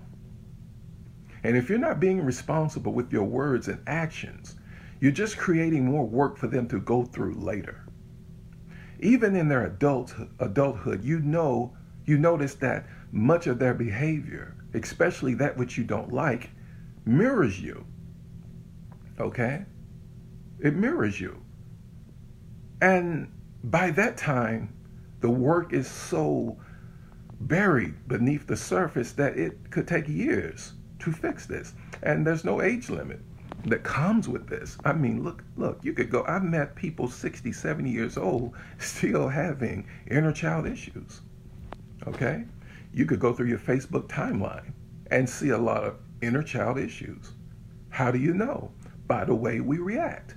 And 1.43 1.57
if 1.57 1.69
you're 1.69 1.79
not 1.79 1.99
being 1.99 2.23
responsible 2.23 2.93
with 2.93 3.11
your 3.11 3.23
words 3.23 3.67
and 3.67 3.81
actions, 3.87 4.55
you're 4.99 5.11
just 5.11 5.37
creating 5.37 5.85
more 5.85 6.05
work 6.05 6.37
for 6.37 6.47
them 6.47 6.67
to 6.67 6.79
go 6.79 7.05
through 7.05 7.35
later. 7.35 7.85
Even 8.99 9.35
in 9.35 9.47
their 9.47 9.65
adult 9.65 10.13
adulthood, 10.39 11.03
you 11.03 11.19
know, 11.19 11.75
you 12.05 12.17
notice 12.17 12.55
that 12.55 12.85
much 13.11 13.47
of 13.47 13.59
their 13.59 13.73
behavior, 13.73 14.55
especially 14.73 15.33
that 15.35 15.55
which 15.55 15.77
you 15.77 15.83
don't 15.83 16.11
like, 16.11 16.49
mirrors 17.05 17.61
you. 17.61 17.85
Okay? 19.19 19.65
It 20.59 20.75
mirrors 20.75 21.19
you. 21.19 21.41
And 22.81 23.31
by 23.63 23.91
that 23.91 24.17
time, 24.17 24.73
the 25.21 25.29
work 25.29 25.73
is 25.73 25.87
so 25.87 26.57
buried 27.41 28.07
beneath 28.07 28.47
the 28.47 28.57
surface 28.57 29.13
that 29.13 29.37
it 29.37 29.71
could 29.71 29.87
take 29.87 30.07
years 30.09 30.73
to 30.99 31.11
fix 31.11 31.45
this. 31.45 31.73
And 32.03 32.27
there's 32.27 32.43
no 32.43 32.61
age 32.61 32.89
limit 32.89 33.21
that 33.65 33.83
comes 33.83 34.29
with 34.29 34.47
this. 34.47 34.77
I 34.85 34.93
mean, 34.93 35.23
look, 35.23 35.43
look, 35.57 35.79
you 35.83 35.93
could 35.93 36.09
go. 36.09 36.23
I've 36.27 36.43
met 36.43 36.75
people 36.75 37.09
60, 37.09 37.51
70 37.51 37.89
years 37.89 38.17
old 38.17 38.55
still 38.79 39.27
having 39.27 39.87
inner 40.07 40.31
child 40.31 40.65
issues. 40.65 41.21
Okay? 42.07 42.45
You 42.93 43.05
could 43.05 43.19
go 43.19 43.33
through 43.33 43.47
your 43.47 43.59
Facebook 43.59 44.07
timeline 44.07 44.71
and 45.11 45.29
see 45.29 45.49
a 45.49 45.57
lot 45.57 45.83
of 45.83 45.97
inner 46.21 46.43
child 46.43 46.77
issues. 46.77 47.31
How 47.89 48.11
do 48.11 48.19
you 48.19 48.33
know? 48.33 48.71
By 49.07 49.25
the 49.25 49.35
way 49.35 49.59
we 49.59 49.79
react. 49.79 50.35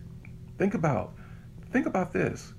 Think 0.59 0.75
about 0.75 1.14
think 1.71 1.87
about 1.87 2.12
this. 2.12 2.52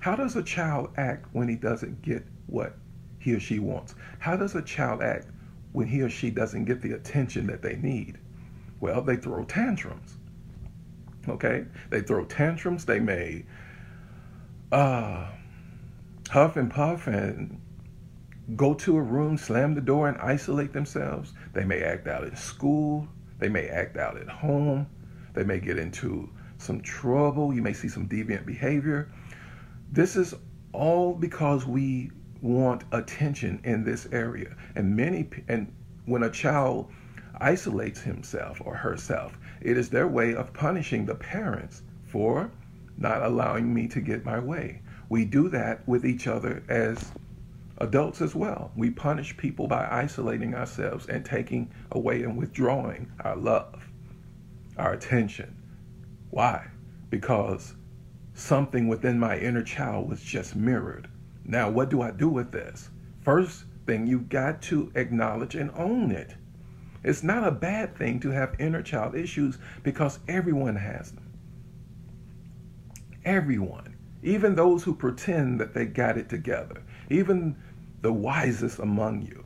How 0.00 0.16
does 0.16 0.36
a 0.36 0.42
child 0.42 0.90
act 0.96 1.26
when 1.32 1.48
he 1.48 1.56
doesn't 1.56 2.02
get 2.02 2.24
what 2.46 2.76
he 3.18 3.34
or 3.34 3.40
she 3.40 3.58
wants? 3.58 3.94
How 4.18 4.36
does 4.36 4.54
a 4.54 4.62
child 4.62 5.02
act 5.02 5.26
when 5.72 5.86
he 5.86 6.00
or 6.02 6.08
she 6.08 6.30
doesn't 6.30 6.64
get 6.64 6.80
the 6.80 6.92
attention 6.92 7.46
that 7.48 7.62
they 7.62 7.76
need? 7.76 8.18
Well, 8.80 9.02
they 9.02 9.16
throw 9.16 9.44
tantrums. 9.44 10.16
Okay? 11.28 11.64
They 11.90 12.02
throw 12.02 12.24
tantrums. 12.24 12.84
They 12.84 13.00
may 13.00 13.44
uh, 14.72 15.28
huff 16.30 16.56
and 16.56 16.70
puff 16.70 17.06
and 17.06 17.60
go 18.54 18.74
to 18.74 18.96
a 18.96 19.02
room, 19.02 19.36
slam 19.36 19.74
the 19.74 19.80
door, 19.80 20.08
and 20.08 20.18
isolate 20.18 20.72
themselves. 20.72 21.32
They 21.52 21.64
may 21.64 21.82
act 21.82 22.06
out 22.06 22.24
in 22.24 22.36
school. 22.36 23.08
They 23.38 23.48
may 23.48 23.68
act 23.68 23.96
out 23.96 24.16
at 24.16 24.28
home. 24.28 24.86
They 25.34 25.44
may 25.44 25.58
get 25.58 25.78
into 25.78 26.30
some 26.58 26.80
trouble. 26.80 27.52
You 27.52 27.62
may 27.62 27.72
see 27.72 27.88
some 27.88 28.08
deviant 28.08 28.46
behavior. 28.46 29.10
This 29.92 30.16
is 30.16 30.34
all 30.72 31.14
because 31.14 31.66
we 31.66 32.10
want 32.40 32.84
attention 32.92 33.60
in 33.64 33.84
this 33.84 34.06
area. 34.12 34.56
And 34.74 34.94
many, 34.96 35.28
and 35.48 35.72
when 36.04 36.22
a 36.22 36.30
child 36.30 36.90
isolates 37.40 38.00
himself 38.00 38.60
or 38.64 38.74
herself. 38.74 39.38
It 39.60 39.76
is 39.76 39.90
their 39.90 40.08
way 40.08 40.34
of 40.34 40.52
punishing 40.52 41.06
the 41.06 41.14
parents 41.14 41.82
for 42.04 42.50
not 42.98 43.22
allowing 43.22 43.72
me 43.72 43.88
to 43.88 44.00
get 44.00 44.24
my 44.24 44.38
way. 44.38 44.80
We 45.08 45.24
do 45.24 45.48
that 45.50 45.86
with 45.86 46.04
each 46.04 46.26
other 46.26 46.62
as 46.68 47.12
adults 47.78 48.22
as 48.22 48.34
well. 48.34 48.72
We 48.76 48.90
punish 48.90 49.36
people 49.36 49.68
by 49.68 49.86
isolating 49.90 50.54
ourselves 50.54 51.06
and 51.06 51.24
taking 51.24 51.70
away 51.92 52.22
and 52.22 52.36
withdrawing 52.36 53.12
our 53.20 53.36
love, 53.36 53.86
our 54.78 54.94
attention. 54.94 55.54
Why? 56.30 56.66
Because 57.10 57.74
something 58.34 58.88
within 58.88 59.18
my 59.18 59.38
inner 59.38 59.62
child 59.62 60.08
was 60.08 60.22
just 60.22 60.56
mirrored. 60.56 61.08
Now, 61.44 61.70
what 61.70 61.90
do 61.90 62.02
I 62.02 62.10
do 62.10 62.28
with 62.28 62.50
this? 62.50 62.90
First 63.20 63.64
thing, 63.86 64.06
you've 64.06 64.28
got 64.28 64.62
to 64.62 64.90
acknowledge 64.94 65.54
and 65.54 65.70
own 65.76 66.10
it. 66.10 66.34
It's 67.04 67.22
not 67.22 67.46
a 67.46 67.52
bad 67.52 67.96
thing 67.96 68.20
to 68.20 68.30
have 68.30 68.56
inner 68.58 68.82
child 68.82 69.14
issues 69.14 69.58
because 69.82 70.18
everyone 70.28 70.76
has 70.76 71.12
them. 71.12 71.32
Everyone. 73.24 73.96
Even 74.22 74.54
those 74.54 74.84
who 74.84 74.94
pretend 74.94 75.60
that 75.60 75.74
they 75.74 75.86
got 75.86 76.18
it 76.18 76.28
together. 76.28 76.82
Even 77.10 77.56
the 78.02 78.12
wisest 78.12 78.78
among 78.80 79.22
you. 79.22 79.44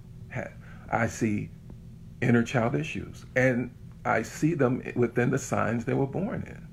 I 0.90 1.06
see 1.08 1.50
inner 2.22 2.42
child 2.42 2.74
issues. 2.74 3.26
And 3.36 3.70
I 4.04 4.22
see 4.22 4.54
them 4.54 4.82
within 4.96 5.30
the 5.30 5.38
signs 5.38 5.84
they 5.84 5.94
were 5.94 6.06
born 6.06 6.44
in. 6.46 6.68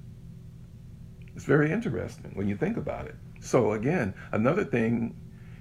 It's 1.36 1.46
very 1.46 1.72
interesting 1.72 2.32
when 2.36 2.48
you 2.48 2.56
think 2.58 2.78
about 2.78 3.08
it. 3.08 3.16
So, 3.42 3.74
again, 3.74 4.14
another 4.32 4.66
thing 4.66 5.16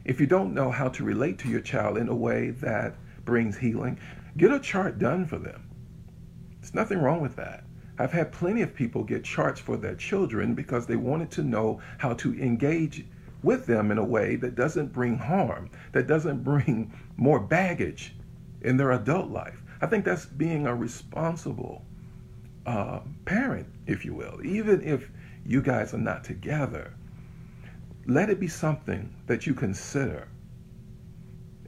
If 0.07 0.21
you 0.21 0.27
don't 0.29 0.55
know 0.55 0.71
how 0.71 0.89
to 0.91 1.05
relate 1.05 1.39
to 1.41 1.49
your 1.49 1.61
child 1.61 1.99
in 1.99 2.09
a 2.09 2.15
way 2.15 2.51
that 2.51 2.95
brings 3.25 3.59
healing, 3.59 3.99
get 4.37 4.53
a 4.53 4.61
chart 4.61 4.99
done 4.99 5.27
for 5.27 5.39
them. 5.39 5.71
There's 6.61 6.75
nothing 6.75 6.99
wrong 6.99 7.21
with 7.21 7.37
that. 7.37 7.65
I've 7.99 8.13
had 8.13 8.33
plenty 8.33 8.63
of 8.63 8.75
people 8.75 9.05
get 9.05 9.25
charts 9.25 9.59
for 9.59 9.77
their 9.77 9.95
children 9.95 10.55
because 10.55 10.87
they 10.87 10.97
wanted 10.97 11.31
to 11.33 11.43
know 11.43 11.81
how 11.99 12.13
to 12.15 12.35
engage 12.35 13.07
with 13.43 13.67
them 13.67 13.91
in 13.91 13.99
a 13.99 14.05
way 14.05 14.37
that 14.37 14.55
doesn't 14.55 14.93
bring 14.93 15.17
harm, 15.17 15.71
that 15.93 16.07
doesn't 16.07 16.45
bring 16.45 16.93
more 17.17 17.41
baggage 17.41 18.15
in 18.63 18.77
their 18.77 18.93
adult 18.93 19.31
life. 19.31 19.63
I 19.81 19.87
think 19.87 20.05
that's 20.05 20.27
being 20.27 20.67
a 20.67 20.75
responsible 20.75 21.83
uh, 22.67 23.01
parent, 23.25 23.67
if 23.87 24.05
you 24.05 24.15
will. 24.15 24.41
Even 24.45 24.83
if 24.83 25.11
you 25.45 25.63
guys 25.63 25.95
are 25.95 25.99
not 25.99 26.25
together, 26.25 26.93
let 28.07 28.31
it 28.31 28.41
be 28.41 28.49
something 28.49 29.15
that 29.27 29.47
you 29.47 29.55
consider. 29.55 30.29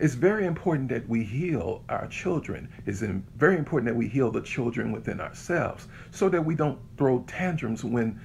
It's 0.01 0.15
very 0.15 0.47
important 0.47 0.89
that 0.91 1.09
we 1.09 1.25
heal 1.25 1.83
our 1.89 2.07
children. 2.07 2.69
It's 2.87 3.01
very 3.37 3.57
important 3.57 3.93
that 3.93 3.99
we 3.99 4.07
heal 4.07 4.31
the 4.31 4.41
children 4.41 4.93
within 4.93 5.21
ourselves 5.21 5.89
so 6.13 6.29
that 6.29 6.45
we 6.45 6.55
don't 6.55 6.79
throw 6.97 7.25
tantrums 7.27 7.83
when 7.83 8.21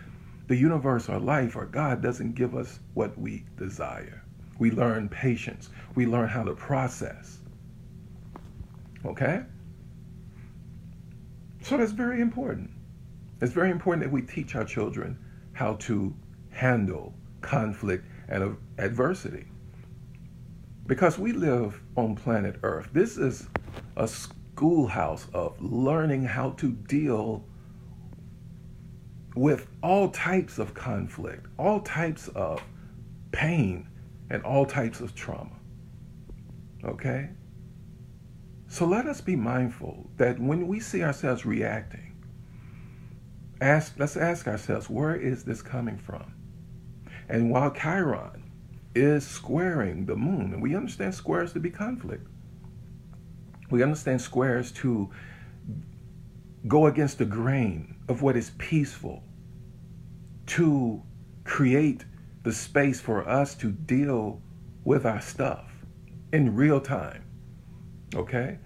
the 0.48 0.56
universe 0.56 1.10
or 1.10 1.20
life 1.20 1.56
or 1.56 1.66
God 1.66 2.02
doesn't 2.02 2.36
give 2.36 2.56
us 2.56 2.80
what 2.94 3.18
we 3.18 3.46
desire. 3.58 4.22
We 4.60 4.70
learn 4.70 5.10
patience. 5.10 5.72
We 5.96 6.06
learn 6.06 6.30
how 6.30 6.44
to 6.44 6.54
process. 6.54 7.40
Okay? 9.04 9.42
So 11.62 11.78
that's 11.78 11.92
very 11.92 12.22
important. 12.22 12.70
It's 13.42 13.54
very 13.54 13.72
important 13.72 14.04
that 14.04 14.12
we 14.12 14.22
teach 14.22 14.56
our 14.56 14.66
children 14.66 15.18
how 15.54 15.76
to 15.76 16.14
handle 16.52 17.16
conflict 17.42 18.06
and 18.28 18.58
adversity. 18.78 19.46
Because 20.86 21.18
we 21.18 21.32
live 21.32 21.82
on 21.96 22.16
planet 22.16 22.58
Earth. 22.64 22.90
This 22.92 23.18
is 23.18 23.48
a 23.96 24.08
schoolhouse 24.08 25.28
of 25.34 25.60
learning 25.62 26.26
how 26.26 26.52
to 26.52 26.72
deal 26.72 27.46
with 29.36 29.68
all 29.82 30.10
types 30.10 30.60
of 30.60 30.74
conflict, 30.74 31.48
all 31.58 31.80
types 31.82 32.28
of 32.30 32.62
pain, 33.32 33.88
and 34.30 34.44
all 34.44 34.66
types 34.66 35.00
of 35.00 35.16
trauma. 35.16 35.56
Okay? 36.84 37.30
So 38.68 38.86
let 38.86 39.06
us 39.06 39.22
be 39.22 39.36
mindful 39.36 40.10
that 40.18 40.40
when 40.40 40.68
we 40.68 40.80
see 40.80 41.04
ourselves 41.04 41.46
reacting, 41.46 42.16
ask, 43.62 43.94
let's 43.98 44.18
ask 44.18 44.48
ourselves, 44.48 44.90
where 44.90 45.16
is 45.16 45.44
this 45.44 45.62
coming 45.62 45.98
from? 45.98 46.34
And 47.30 47.50
while 47.50 47.72
Chiron 47.72 48.43
is 48.96 49.26
squaring 49.26 50.06
the 50.06 50.16
moon, 50.16 50.54
and 50.54 50.62
we 50.62 50.76
understand 50.76 51.16
squares 51.16 51.54
to 51.54 51.60
be 51.60 51.70
conflict, 51.70 52.28
we 53.70 53.82
understand 53.82 54.22
squares 54.22 54.72
to 54.72 55.10
go 56.68 56.88
against 56.88 57.18
the 57.18 57.26
grain 57.26 57.96
of 58.08 58.22
what 58.22 58.36
is 58.36 58.52
peaceful, 58.58 59.24
to 60.46 61.02
create 61.44 62.06
the 62.44 62.52
space 62.52 63.00
for 63.00 63.28
us 63.28 63.56
to 63.56 63.72
deal 63.72 64.42
with 64.84 65.06
our 65.06 65.22
stuff 65.22 65.72
in 66.32 66.56
real 66.56 66.80
time. 66.80 67.24
Okay? 68.16 68.60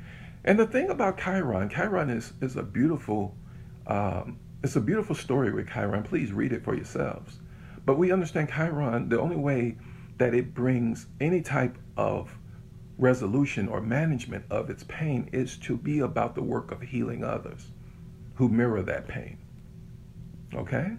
And 0.43 0.59
the 0.59 0.65
thing 0.65 0.89
about 0.89 1.19
Chiron, 1.19 1.69
Chiron 1.69 2.09
is, 2.09 2.33
is 2.41 2.55
a 2.55 2.63
beautiful, 2.63 3.35
um, 3.85 4.39
it's 4.63 4.75
a 4.75 4.81
beautiful 4.81 5.15
story 5.15 5.51
with 5.51 5.69
Chiron. 5.69 6.03
Please 6.03 6.31
read 6.31 6.53
it 6.53 6.63
for 6.63 6.75
yourselves. 6.75 7.39
But 7.85 7.97
we 7.97 8.11
understand 8.11 8.49
Chiron, 8.49 9.09
the 9.09 9.19
only 9.19 9.35
way 9.35 9.77
that 10.17 10.33
it 10.33 10.53
brings 10.53 11.07
any 11.19 11.41
type 11.41 11.77
of 11.95 12.37
resolution 12.97 13.67
or 13.67 13.79
management 13.81 14.45
of 14.49 14.69
its 14.69 14.83
pain 14.87 15.29
is 15.31 15.57
to 15.57 15.77
be 15.77 15.99
about 15.99 16.35
the 16.35 16.43
work 16.43 16.71
of 16.71 16.81
healing 16.81 17.23
others 17.23 17.71
who 18.35 18.49
mirror 18.49 18.81
that 18.81 19.07
pain. 19.07 19.37
Okay? 20.53 20.93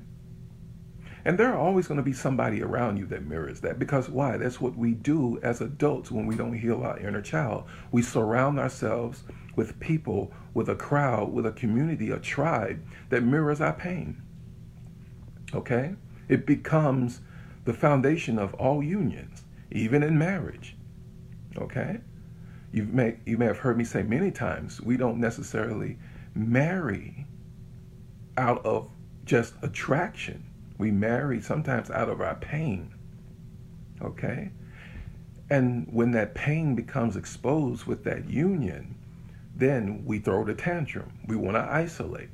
And 1.25 1.37
there 1.37 1.53
are 1.53 1.59
always 1.59 1.89
going 1.89 1.99
to 1.99 2.05
be 2.05 2.13
somebody 2.13 2.63
around 2.63 2.97
you 2.97 3.07
that 3.07 3.27
mirrors 3.27 3.61
that 3.61 3.79
because 3.79 4.09
why? 4.09 4.37
That's 4.37 4.61
what 4.61 4.77
we 4.77 4.95
do 4.95 5.39
as 5.43 5.61
adults 5.61 6.11
when 6.11 6.27
we 6.27 6.37
don't 6.37 6.59
heal 6.59 6.83
our 6.83 6.99
inner 6.99 7.21
child. 7.21 7.65
We 7.91 8.03
surround 8.03 8.59
ourselves 8.59 9.25
with 9.57 9.81
people, 9.81 10.33
with 10.55 10.69
a 10.69 10.77
crowd, 10.77 11.33
with 11.33 11.45
a 11.45 11.53
community, 11.53 12.11
a 12.11 12.19
tribe 12.19 12.81
that 13.11 13.25
mirrors 13.25 13.61
our 13.61 13.73
pain. 13.73 14.23
Okay? 15.53 15.97
It 16.29 16.47
becomes 16.47 17.21
the 17.69 17.75
foundation 17.75 18.39
of 18.39 18.55
all 18.55 18.83
unions, 18.83 19.45
even 19.71 20.03
in 20.03 20.17
marriage. 20.17 20.75
Okay? 21.59 22.01
You 22.73 22.85
may, 22.85 23.19
you 23.27 23.37
may 23.37 23.45
have 23.45 23.59
heard 23.59 23.77
me 23.77 23.85
say 23.85 24.03
many 24.03 24.31
times 24.31 24.81
we 24.81 24.97
don't 24.97 25.21
necessarily 25.21 25.99
marry 26.35 27.27
out 28.39 28.65
of 28.65 28.89
just 29.27 29.53
attraction. 29.61 30.47
We 30.79 30.91
marry 30.91 31.43
sometimes 31.43 31.91
out 31.91 32.09
of 32.09 32.23
our 32.23 32.37
pain. 32.37 32.95
Okay? 34.01 34.51
And 35.51 35.87
when 35.93 36.13
that 36.13 36.35
pain 36.35 36.75
becomes 36.75 37.17
exposed 37.17 37.85
with 37.85 38.03
that 38.05 38.31
union, 38.31 38.95
then 39.55 40.07
we 40.07 40.21
throw 40.21 40.43
the 40.43 40.55
tantrum. 40.55 41.13
We 41.27 41.37
want 41.37 41.59
to 41.59 41.71
isolate. 41.71 42.31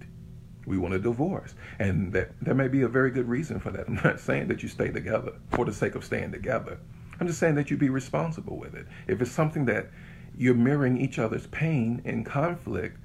We 0.66 0.78
want 0.78 0.94
a 0.94 0.98
divorce. 0.98 1.54
And 1.78 2.12
that, 2.12 2.32
there 2.40 2.54
may 2.54 2.68
be 2.68 2.82
a 2.82 2.88
very 2.88 3.10
good 3.10 3.28
reason 3.28 3.60
for 3.60 3.70
that. 3.70 3.88
I'm 3.88 4.00
not 4.02 4.20
saying 4.20 4.48
that 4.48 4.62
you 4.62 4.68
stay 4.68 4.88
together 4.88 5.32
for 5.50 5.64
the 5.64 5.72
sake 5.72 5.94
of 5.94 6.04
staying 6.04 6.32
together. 6.32 6.78
I'm 7.20 7.26
just 7.26 7.38
saying 7.38 7.54
that 7.56 7.70
you 7.70 7.76
be 7.76 7.90
responsible 7.90 8.58
with 8.58 8.74
it. 8.74 8.86
If 9.06 9.20
it's 9.20 9.30
something 9.30 9.64
that 9.66 9.90
you're 10.36 10.54
mirroring 10.54 10.98
each 10.98 11.18
other's 11.18 11.46
pain 11.48 12.02
and 12.04 12.26
conflict, 12.26 12.98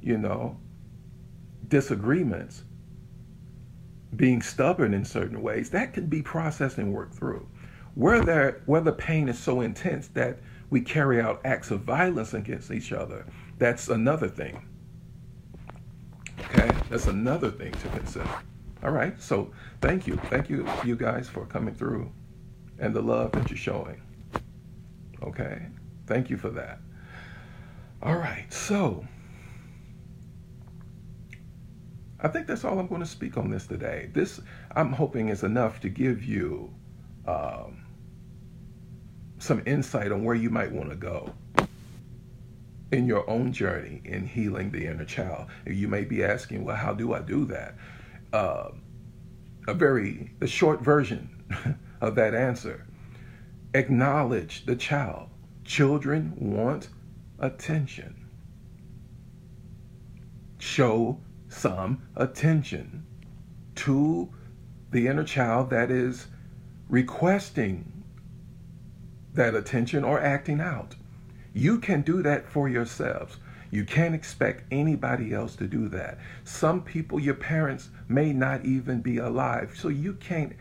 you 0.00 0.16
know, 0.16 0.56
disagreements, 1.68 2.64
being 4.16 4.42
stubborn 4.42 4.94
in 4.94 5.04
certain 5.04 5.42
ways, 5.42 5.70
that 5.70 5.92
can 5.92 6.06
be 6.06 6.22
processed 6.22 6.78
and 6.78 6.92
worked 6.92 7.14
through. 7.14 7.46
Where, 7.94 8.24
there, 8.24 8.62
where 8.66 8.80
the 8.80 8.92
pain 8.92 9.28
is 9.28 9.38
so 9.38 9.60
intense 9.60 10.08
that 10.08 10.38
we 10.70 10.80
carry 10.80 11.20
out 11.20 11.40
acts 11.44 11.70
of 11.70 11.82
violence 11.82 12.34
against 12.34 12.70
each 12.70 12.92
other, 12.92 13.26
that's 13.58 13.88
another 13.88 14.28
thing. 14.28 14.66
Okay, 16.52 16.70
that's 16.88 17.06
another 17.06 17.50
thing 17.50 17.72
to 17.72 17.88
consider. 17.90 18.28
All 18.82 18.90
right, 18.90 19.20
so 19.22 19.52
thank 19.80 20.06
you. 20.06 20.16
Thank 20.30 20.50
you, 20.50 20.66
you 20.84 20.96
guys, 20.96 21.28
for 21.28 21.46
coming 21.46 21.74
through 21.74 22.10
and 22.78 22.92
the 22.94 23.00
love 23.00 23.32
that 23.32 23.48
you're 23.50 23.56
showing. 23.56 24.02
Okay, 25.22 25.66
thank 26.06 26.28
you 26.28 26.36
for 26.36 26.50
that. 26.50 26.80
All 28.02 28.16
right, 28.16 28.52
so 28.52 29.06
I 32.18 32.28
think 32.28 32.46
that's 32.46 32.64
all 32.64 32.78
I'm 32.78 32.88
going 32.88 33.00
to 33.00 33.06
speak 33.06 33.36
on 33.36 33.50
this 33.50 33.66
today. 33.66 34.10
This, 34.12 34.40
I'm 34.74 34.92
hoping, 34.92 35.28
is 35.28 35.44
enough 35.44 35.80
to 35.80 35.88
give 35.88 36.24
you 36.24 36.72
um, 37.26 37.84
some 39.38 39.62
insight 39.66 40.10
on 40.10 40.24
where 40.24 40.34
you 40.34 40.50
might 40.50 40.72
want 40.72 40.90
to 40.90 40.96
go 40.96 41.32
in 42.92 43.06
your 43.06 43.28
own 43.30 43.52
journey 43.52 44.00
in 44.04 44.26
healing 44.26 44.70
the 44.70 44.86
inner 44.86 45.04
child. 45.04 45.46
You 45.66 45.88
may 45.88 46.04
be 46.04 46.24
asking, 46.24 46.64
well, 46.64 46.76
how 46.76 46.92
do 46.92 47.14
I 47.14 47.20
do 47.20 47.44
that? 47.46 47.76
Uh, 48.32 48.70
a 49.68 49.74
very 49.74 50.32
a 50.40 50.46
short 50.46 50.80
version 50.80 51.28
of 52.00 52.14
that 52.16 52.34
answer. 52.34 52.86
Acknowledge 53.74 54.66
the 54.66 54.76
child. 54.76 55.28
Children 55.64 56.32
want 56.36 56.88
attention. 57.38 58.26
Show 60.58 61.20
some 61.48 62.02
attention 62.16 63.06
to 63.76 64.28
the 64.90 65.06
inner 65.06 65.24
child 65.24 65.70
that 65.70 65.90
is 65.90 66.26
requesting 66.88 68.02
that 69.34 69.54
attention 69.54 70.02
or 70.02 70.20
acting 70.20 70.60
out. 70.60 70.96
You 71.52 71.78
can 71.78 72.02
do 72.02 72.22
that 72.22 72.48
for 72.48 72.68
yourselves. 72.68 73.38
You 73.70 73.84
can't 73.84 74.14
expect 74.14 74.64
anybody 74.72 75.32
else 75.32 75.54
to 75.56 75.66
do 75.66 75.88
that. 75.88 76.18
Some 76.44 76.82
people, 76.82 77.20
your 77.20 77.34
parents, 77.34 77.90
may 78.08 78.32
not 78.32 78.64
even 78.64 79.00
be 79.00 79.18
alive, 79.18 79.76
so 79.76 79.88
you 79.88 80.14
can't 80.14 80.52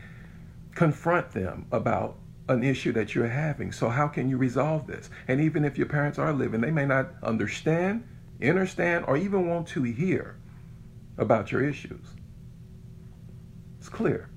confront 0.75 1.31
them 1.31 1.65
about 1.71 2.17
an 2.47 2.63
issue 2.63 2.91
that 2.93 3.15
you're 3.15 3.27
having. 3.27 3.71
So, 3.71 3.89
how 3.89 4.07
can 4.07 4.29
you 4.29 4.37
resolve 4.37 4.87
this? 4.87 5.09
And 5.27 5.41
even 5.41 5.65
if 5.65 5.77
your 5.77 5.87
parents 5.87 6.19
are 6.19 6.33
living, 6.33 6.61
they 6.61 6.71
may 6.71 6.85
not 6.85 7.11
understand, 7.23 8.07
understand, 8.41 9.05
or 9.07 9.17
even 9.17 9.47
want 9.47 9.67
to 9.69 9.83
hear 9.83 10.35
about 11.17 11.51
your 11.51 11.63
issues. 11.63 12.05
It's 13.79 13.89
clear. 13.89 14.29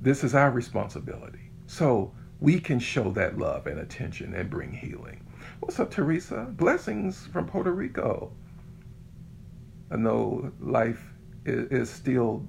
This 0.00 0.24
is 0.24 0.34
our 0.34 0.50
responsibility. 0.50 1.50
So 1.66 2.12
we 2.40 2.58
can 2.58 2.78
show 2.78 3.10
that 3.12 3.38
love 3.38 3.66
and 3.66 3.80
attention 3.80 4.34
and 4.34 4.48
bring 4.48 4.72
healing. 4.72 5.19
What's 5.60 5.78
up, 5.78 5.90
Teresa? 5.90 6.46
Blessings 6.56 7.26
from 7.26 7.46
Puerto 7.46 7.70
Rico. 7.70 8.32
I 9.90 9.96
know 9.96 10.50
life 10.58 11.12
is, 11.44 11.90
still 11.90 12.46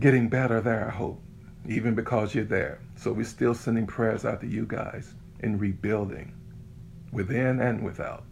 getting 0.00 0.28
better 0.28 0.60
there, 0.60 0.88
I 0.88 0.90
hope, 0.90 1.22
even 1.68 1.94
because 1.94 2.34
you're 2.34 2.44
there. 2.44 2.80
So 2.96 3.12
we're 3.12 3.24
still 3.24 3.54
sending 3.54 3.86
prayers 3.86 4.24
out 4.24 4.40
to 4.40 4.46
you 4.48 4.66
guys 4.66 5.14
in 5.38 5.56
rebuilding 5.56 6.34
within 7.12 7.60
and 7.60 7.84
without. 7.84 8.24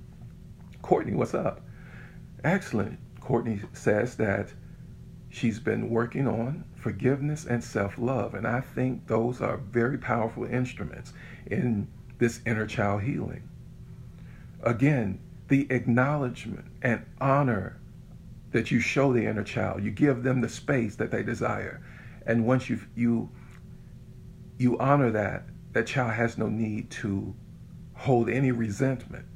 Courtney, 0.83 1.15
what's 1.15 1.33
up? 1.33 1.61
Excellent. 2.43 2.99
Courtney 3.21 3.61
says 3.75 4.17
that 4.17 4.49
she's 5.31 5.61
been 5.61 5.89
working 5.89 6.27
on 6.27 6.65
forgiveness 6.75 7.47
and 7.47 7.63
self 7.63 7.97
love. 7.97 8.35
And 8.35 8.47
I 8.47 8.61
think 8.61 9.07
those 9.07 9.41
are 9.41 9.59
very 9.59 9.99
powerful 9.99 10.45
instruments 10.45 11.13
in 11.47 11.87
this 12.19 12.41
inner 12.45 12.67
child 12.67 13.03
healing. 13.03 13.49
Again, 14.63 15.21
the 15.49 15.67
acknowledgement 15.71 16.67
and 16.83 17.05
honor 17.21 17.81
that 18.53 18.71
you 18.71 18.81
show 18.81 19.13
the 19.13 19.27
inner 19.27 19.43
child, 19.43 19.83
you 19.83 19.91
give 19.91 20.23
them 20.23 20.41
the 20.41 20.49
space 20.49 20.97
that 20.97 21.11
they 21.11 21.23
desire. 21.23 21.83
And 22.27 22.47
once 22.47 22.71
you 22.71 22.81
you 22.95 23.31
you 24.59 24.79
honor 24.79 25.11
that, 25.11 25.45
that 25.73 25.87
child 25.87 26.13
has 26.13 26.39
no 26.39 26.49
need 26.49 26.91
to 26.91 27.35
hold 27.95 28.29
any 28.29 28.53
resentment. 28.53 29.27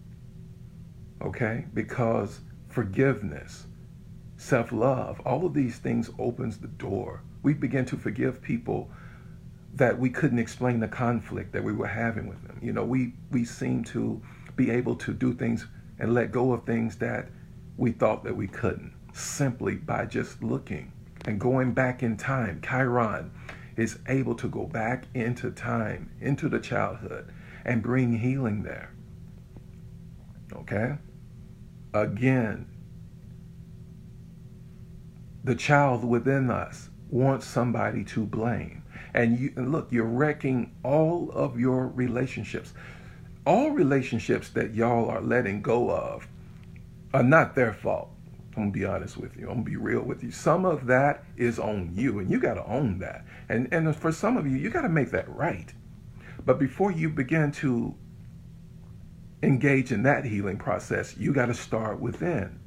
Okay? 1.22 1.64
Because 1.74 2.40
forgiveness, 2.68 3.66
self-love, 4.36 5.20
all 5.20 5.46
of 5.46 5.54
these 5.54 5.78
things 5.78 6.10
opens 6.18 6.58
the 6.58 6.68
door. 6.68 7.22
We 7.42 7.54
begin 7.54 7.84
to 7.86 7.96
forgive 7.96 8.42
people 8.42 8.90
that 9.74 9.98
we 9.98 10.10
couldn't 10.10 10.38
explain 10.38 10.80
the 10.80 10.88
conflict 10.88 11.52
that 11.52 11.64
we 11.64 11.72
were 11.72 11.86
having 11.86 12.28
with 12.28 12.42
them. 12.46 12.58
You 12.62 12.72
know, 12.72 12.84
we 12.84 13.14
we 13.30 13.44
seem 13.44 13.84
to 13.84 14.22
be 14.57 14.71
able 14.71 14.97
to 14.97 15.12
do 15.12 15.35
things 15.35 15.66
and 15.99 16.14
let 16.14 16.33
go 16.33 16.53
of 16.53 16.64
things 16.64 16.97
that 16.97 17.29
we 17.77 17.92
thought 17.92 18.25
that 18.25 18.37
we 18.37 18.49
couldn't 18.49 18.92
simply 19.12 19.75
by 19.75 20.05
just 20.05 20.42
looking 20.42 20.92
and 21.27 21.40
going 21.40 21.73
back 21.73 22.03
in 22.03 22.16
time. 22.16 22.61
Chiron 22.62 23.31
is 23.77 23.99
able 24.09 24.35
to 24.35 24.49
go 24.49 24.64
back 24.64 25.05
into 25.14 25.51
time, 25.51 26.11
into 26.21 26.49
the 26.49 26.59
childhood, 26.59 27.33
and 27.64 27.83
bring 27.83 28.19
healing 28.19 28.62
there. 28.62 28.92
Okay? 30.53 30.97
Again, 31.92 32.66
the 35.45 35.55
child 35.55 36.05
within 36.05 36.51
us 36.51 36.90
wants 37.09 37.47
somebody 37.47 38.05
to 38.05 38.25
blame. 38.25 38.83
And 39.14 39.38
you 39.38 39.53
and 39.57 39.73
look, 39.73 39.88
you're 39.90 40.05
wrecking 40.05 40.75
all 40.83 41.31
of 41.31 41.59
your 41.59 41.88
relationships. 41.88 42.75
All 43.46 43.70
relationships 43.70 44.48
that 44.50 44.74
y'all 44.74 45.09
are 45.09 45.20
letting 45.20 45.62
go 45.62 45.88
of 45.88 46.26
are 47.14 47.22
not 47.22 47.54
their 47.54 47.72
fault. 47.72 48.11
I'm 48.56 48.62
gonna 48.62 48.72
be 48.72 48.85
honest 48.85 49.16
with 49.16 49.37
you. 49.37 49.44
I'm 49.48 49.59
gonna 49.59 49.64
be 49.64 49.76
real 49.76 50.02
with 50.02 50.24
you. 50.24 50.32
Some 50.32 50.64
of 50.64 50.87
that 50.87 51.24
is 51.37 51.59
on 51.59 51.92
you, 51.94 52.18
and 52.18 52.28
you 52.28 52.40
gotta 52.40 52.64
own 52.66 52.98
that. 52.98 53.24
And 53.48 53.68
and 53.70 53.94
for 53.94 54.11
some 54.11 54.37
of 54.37 54.46
you, 54.46 54.56
you 54.56 54.68
gotta 54.68 54.88
make 54.88 55.12
that 55.12 55.28
right. 55.28 55.72
But 56.44 56.59
before 56.59 56.90
you 56.90 57.09
begin 57.09 57.52
to 57.52 57.94
engage 59.42 59.92
in 59.92 60.02
that 60.02 60.24
healing 60.24 60.56
process, 60.56 61.16
you 61.16 61.32
gotta 61.32 61.54
start 61.54 62.00
within. 62.00 62.59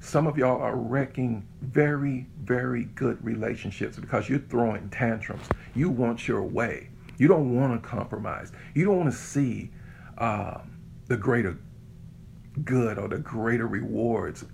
Some 0.00 0.26
of 0.26 0.36
y'all 0.36 0.60
are 0.60 0.76
wrecking 0.76 1.46
very, 1.62 2.26
very 2.42 2.84
good 2.84 3.24
relationships 3.24 3.96
because 3.96 4.28
you're 4.28 4.38
throwing 4.38 4.90
tantrums. 4.90 5.46
You 5.74 5.88
want 5.88 6.28
your 6.28 6.42
way. 6.42 6.90
You 7.18 7.28
don't 7.28 7.54
want 7.54 7.82
to 7.82 7.88
compromise. 7.88 8.52
You 8.74 8.84
don't 8.84 8.98
want 8.98 9.10
to 9.10 9.16
see 9.16 9.70
uh, 10.18 10.58
the 11.06 11.16
greater 11.16 11.58
good 12.64 12.98
or 12.98 13.08
the 13.08 13.18
greater 13.18 13.66
rewards 13.66 14.44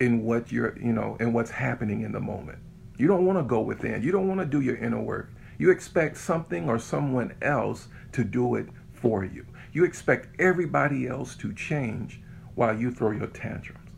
in 0.00 0.24
what 0.24 0.52
you're, 0.52 0.78
you 0.78 0.92
know, 0.92 1.16
in 1.20 1.32
what's 1.32 1.50
happening 1.50 2.02
in 2.02 2.12
the 2.12 2.20
moment. 2.20 2.58
You 2.98 3.06
don't 3.06 3.26
want 3.26 3.38
to 3.38 3.44
go 3.44 3.60
within. 3.60 4.02
You 4.02 4.12
don't 4.12 4.28
want 4.28 4.40
to 4.40 4.46
do 4.46 4.60
your 4.60 4.76
inner 4.76 5.00
work. 5.00 5.30
You 5.58 5.70
expect 5.70 6.16
something 6.18 6.68
or 6.68 6.78
someone 6.78 7.34
else 7.42 7.88
to 8.12 8.24
do 8.24 8.54
it 8.54 8.68
for 8.92 9.24
you. 9.24 9.46
You 9.72 9.84
expect 9.84 10.40
everybody 10.40 11.06
else 11.06 11.36
to 11.36 11.52
change 11.52 12.20
while 12.54 12.76
you 12.76 12.90
throw 12.90 13.12
your 13.12 13.26
tantrums. 13.28 13.88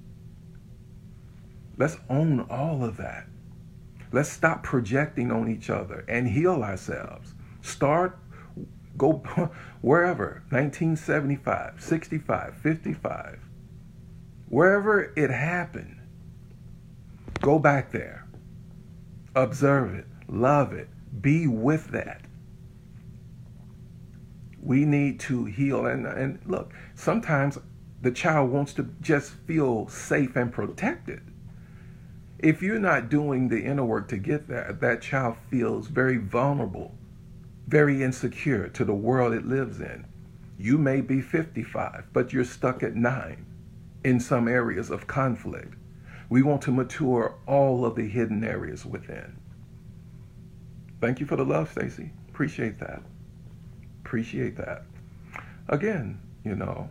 Let's 1.77 1.97
own 2.11 2.41
all 2.51 2.85
of 2.85 2.99
that. 2.99 3.27
Let's 4.13 4.29
stop 4.29 4.63
projecting 4.63 5.31
on 5.31 5.49
each 5.49 5.71
other 5.71 6.05
and 6.09 6.29
heal 6.29 6.63
ourselves. 6.63 7.35
Start, 7.63 8.19
go 8.97 9.13
wherever, 9.81 10.43
1975, 10.51 11.75
65, 11.79 12.57
55, 12.57 13.39
wherever 14.49 15.13
it 15.17 15.31
happened, 15.31 16.01
go 17.41 17.59
back 17.59 17.93
there. 17.93 18.27
Observe 19.35 19.95
it, 19.95 20.07
love 20.29 20.73
it, 20.73 20.89
be 21.21 21.47
with 21.47 21.89
that. 21.89 22.23
We 24.63 24.85
need 24.85 25.21
to 25.21 25.45
heal. 25.47 25.87
And, 25.87 26.07
and 26.07 26.41
look, 26.45 26.73
sometimes 26.95 27.59
the 28.03 28.11
child 28.11 28.51
wants 28.51 28.73
to 28.75 28.91
just 29.01 29.33
feel 29.33 29.89
safe 29.89 30.37
and 30.37 30.53
protected. 30.53 31.23
If 32.39 32.63
you're 32.63 32.81
not 32.81 33.11
doing 33.11 33.49
the 33.49 33.63
inner 33.63 33.85
work 33.85 34.09
to 34.09 34.17
get 34.17 34.49
there, 34.49 34.77
that 34.81 35.03
child 35.03 35.37
feels 35.51 35.89
very 35.89 36.17
vulnerable, 36.17 36.95
very 37.71 38.03
insecure 38.03 38.67
to 38.67 38.85
the 38.85 38.93
world 38.93 39.33
it 39.33 39.47
lives 39.47 39.79
in. 39.79 40.05
You 40.59 40.77
may 40.77 41.01
be 41.01 41.23
55, 41.23 42.09
but 42.13 42.33
you're 42.33 42.45
stuck 42.45 42.83
at 42.83 42.97
nine 42.97 43.47
in 44.03 44.19
some 44.19 44.49
areas 44.49 44.91
of 44.91 45.07
conflict. 45.07 45.75
We 46.29 46.43
want 46.43 46.63
to 46.63 46.73
mature 46.73 47.37
all 47.47 47.85
of 47.85 47.95
the 47.95 48.09
hidden 48.09 48.43
areas 48.43 48.85
within. 48.85 49.37
Thank 51.01 51.21
you 51.21 51.27
for 51.27 51.37
the 51.37 51.45
love, 51.45 51.71
Stacy. 51.71 52.11
Appreciate 52.29 52.81
that. 52.81 53.03
Appreciate 54.05 54.57
that. 54.57 54.83
Again, 55.69 56.21
you 56.45 56.57
know, 56.57 56.89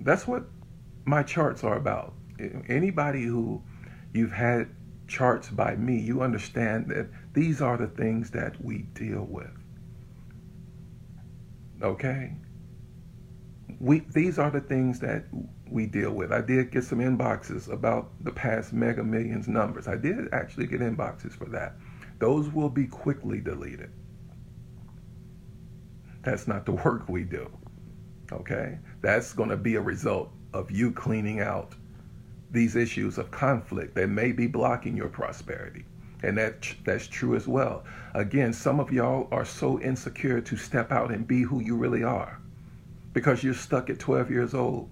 that's 0.00 0.26
what 0.26 0.46
my 1.04 1.22
charts 1.22 1.62
are 1.62 1.76
about. 1.76 2.12
Anybody 2.68 3.22
who 3.22 3.62
you've 4.12 4.32
had 4.32 4.68
charts 5.06 5.48
by 5.48 5.76
me, 5.76 5.96
you 5.96 6.22
understand 6.22 6.88
that 6.88 7.06
these 7.34 7.62
are 7.62 7.76
the 7.76 7.86
things 7.86 8.30
that 8.32 8.62
we 8.64 8.78
deal 8.78 9.28
with. 9.30 9.46
Okay? 11.82 12.32
We 13.80 14.00
these 14.00 14.38
are 14.38 14.50
the 14.50 14.60
things 14.60 15.00
that 15.00 15.24
we 15.68 15.86
deal 15.86 16.12
with. 16.12 16.32
I 16.32 16.40
did 16.40 16.70
get 16.70 16.84
some 16.84 17.00
inboxes 17.00 17.70
about 17.70 18.12
the 18.24 18.30
past 18.30 18.72
mega 18.72 19.02
millions 19.02 19.48
numbers. 19.48 19.88
I 19.88 19.96
did 19.96 20.32
actually 20.32 20.66
get 20.66 20.80
inboxes 20.80 21.32
for 21.32 21.46
that. 21.46 21.74
Those 22.18 22.48
will 22.50 22.70
be 22.70 22.86
quickly 22.86 23.40
deleted. 23.40 23.90
That's 26.22 26.48
not 26.48 26.64
the 26.66 26.72
work 26.84 27.08
we 27.08 27.24
do. 27.24 27.50
Okay? 28.32 28.78
That's 29.02 29.32
going 29.32 29.50
to 29.50 29.56
be 29.56 29.74
a 29.76 29.80
result 29.80 30.32
of 30.52 30.70
you 30.70 30.92
cleaning 30.92 31.40
out 31.40 31.74
these 32.50 32.76
issues 32.76 33.18
of 33.18 33.30
conflict 33.30 33.94
that 33.96 34.08
may 34.08 34.32
be 34.32 34.46
blocking 34.46 34.96
your 34.96 35.08
prosperity. 35.08 35.84
And 36.22 36.38
that 36.38 36.74
that's 36.84 37.06
true 37.06 37.36
as 37.36 37.46
well. 37.46 37.84
Again, 38.14 38.52
some 38.52 38.80
of 38.80 38.92
y'all 38.92 39.28
are 39.30 39.44
so 39.44 39.80
insecure 39.80 40.40
to 40.40 40.56
step 40.56 40.90
out 40.90 41.12
and 41.12 41.26
be 41.26 41.42
who 41.42 41.60
you 41.60 41.76
really 41.76 42.02
are 42.02 42.40
because 43.12 43.42
you're 43.42 43.54
stuck 43.54 43.90
at 43.90 43.98
12 43.98 44.30
years 44.30 44.54
old 44.54 44.88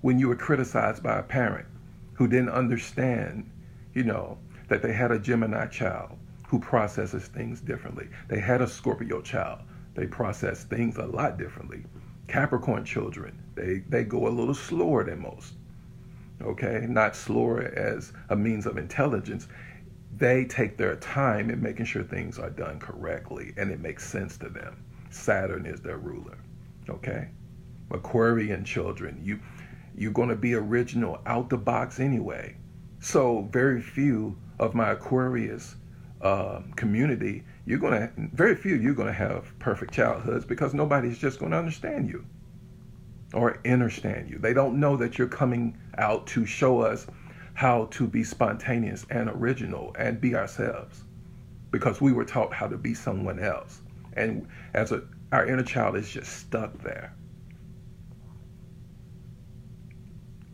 when 0.00 0.18
you 0.18 0.28
were 0.28 0.36
criticized 0.36 1.02
by 1.02 1.18
a 1.18 1.22
parent 1.22 1.66
who 2.14 2.28
didn't 2.28 2.50
understand, 2.50 3.48
you 3.94 4.04
know, 4.04 4.38
that 4.68 4.82
they 4.82 4.92
had 4.92 5.10
a 5.10 5.18
Gemini 5.18 5.66
child 5.66 6.16
who 6.46 6.58
processes 6.58 7.26
things 7.26 7.60
differently. 7.60 8.08
They 8.28 8.40
had 8.40 8.60
a 8.60 8.68
Scorpio 8.68 9.20
child. 9.20 9.60
They 9.94 10.06
process 10.06 10.64
things 10.64 10.96
a 10.96 11.06
lot 11.06 11.38
differently. 11.38 11.84
Capricorn 12.28 12.84
children, 12.84 13.40
they, 13.54 13.82
they 13.88 14.04
go 14.04 14.26
a 14.26 14.30
little 14.30 14.54
slower 14.54 15.04
than 15.04 15.20
most 15.20 15.54
okay? 16.44 16.86
Not 16.88 17.16
slower 17.16 17.62
as 17.62 18.12
a 18.28 18.36
means 18.36 18.66
of 18.66 18.78
intelligence. 18.78 19.48
They 20.16 20.44
take 20.44 20.76
their 20.76 20.96
time 20.96 21.50
in 21.50 21.62
making 21.62 21.86
sure 21.86 22.02
things 22.02 22.38
are 22.38 22.50
done 22.50 22.78
correctly 22.78 23.54
and 23.56 23.70
it 23.70 23.80
makes 23.80 24.06
sense 24.06 24.36
to 24.38 24.48
them. 24.48 24.84
Saturn 25.10 25.66
is 25.66 25.80
their 25.80 25.98
ruler, 25.98 26.38
okay? 26.88 27.28
Aquarian 27.90 28.64
children, 28.64 29.20
you 29.22 29.40
you're 29.94 30.12
going 30.12 30.30
to 30.30 30.36
be 30.36 30.54
original 30.54 31.20
out 31.26 31.50
the 31.50 31.58
box 31.58 32.00
anyway. 32.00 32.56
So 33.00 33.48
very 33.52 33.82
few 33.82 34.38
of 34.58 34.74
my 34.74 34.90
Aquarius 34.90 35.76
uh, 36.22 36.60
community, 36.76 37.44
you're 37.66 37.78
going 37.78 37.92
to 37.92 38.12
very 38.32 38.54
few 38.54 38.76
you're 38.76 38.94
going 38.94 39.08
to 39.08 39.12
have 39.12 39.58
perfect 39.58 39.92
childhoods 39.92 40.44
because 40.44 40.72
nobody's 40.72 41.18
just 41.18 41.38
going 41.38 41.52
to 41.52 41.58
understand 41.58 42.08
you 42.08 42.24
or 43.34 43.58
understand 43.66 44.30
you. 44.30 44.38
They 44.38 44.54
don't 44.54 44.78
know 44.78 44.96
that 44.96 45.18
you're 45.18 45.28
coming 45.28 45.76
out 45.98 46.26
to 46.28 46.46
show 46.46 46.80
us 46.80 47.06
how 47.54 47.86
to 47.86 48.06
be 48.06 48.24
spontaneous 48.24 49.06
and 49.10 49.28
original 49.28 49.94
and 49.98 50.20
be 50.20 50.34
ourselves 50.34 51.04
because 51.70 52.00
we 52.00 52.12
were 52.12 52.24
taught 52.24 52.52
how 52.52 52.68
to 52.68 52.76
be 52.76 52.94
someone 52.94 53.38
else. 53.38 53.80
And 54.14 54.46
as 54.74 54.92
a, 54.92 55.02
our 55.32 55.46
inner 55.46 55.62
child 55.62 55.96
is 55.96 56.08
just 56.10 56.32
stuck 56.38 56.78
there. 56.82 57.14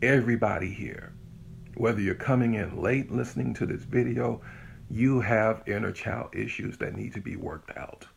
Everybody 0.01 0.71
here, 0.71 1.11
whether 1.75 1.99
you're 1.99 2.15
coming 2.15 2.53
in 2.55 2.81
late 2.81 3.11
listening 3.11 3.53
to 3.55 3.65
this 3.65 3.83
video, 3.83 4.41
you 4.89 5.19
have 5.19 5.63
inner 5.67 5.91
child 5.91 6.29
issues 6.33 6.77
that 6.77 6.95
need 6.95 7.13
to 7.13 7.21
be 7.21 7.35
worked 7.35 7.77
out. 7.77 8.07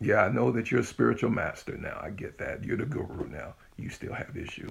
Yeah, 0.00 0.24
I 0.24 0.28
know 0.28 0.52
that 0.52 0.70
you're 0.70 0.80
a 0.80 0.84
spiritual 0.84 1.30
master 1.30 1.76
now. 1.76 1.98
I 2.00 2.10
get 2.10 2.38
that. 2.38 2.62
You're 2.62 2.76
the 2.76 2.86
guru 2.86 3.28
now. 3.28 3.54
You 3.76 3.88
still 3.88 4.12
have 4.12 4.36
issues. 4.36 4.70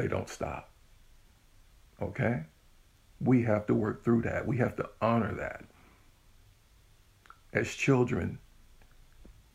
They 0.00 0.08
don't 0.08 0.30
stop. 0.30 0.70
Okay? 2.00 2.44
We 3.20 3.42
have 3.42 3.66
to 3.66 3.74
work 3.74 4.02
through 4.02 4.22
that. 4.22 4.46
We 4.46 4.56
have 4.56 4.74
to 4.76 4.88
honor 5.02 5.34
that. 5.34 5.64
As 7.52 7.68
children, 7.74 8.38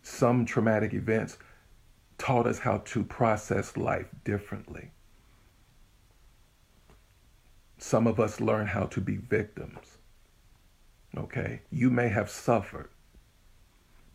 some 0.03 0.45
traumatic 0.45 0.93
events 0.93 1.39
taught 2.19 2.45
us 2.45 2.59
how 2.59 2.83
to 2.85 3.03
process 3.03 3.75
life 3.75 4.05
differently. 4.23 4.91
Some 7.79 8.05
of 8.05 8.19
us 8.19 8.39
learn 8.39 8.67
how 8.67 8.83
to 8.83 9.01
be 9.01 9.17
victims. 9.17 9.97
Okay? 11.17 11.61
You 11.71 11.89
may 11.89 12.09
have 12.09 12.29
suffered, 12.29 12.89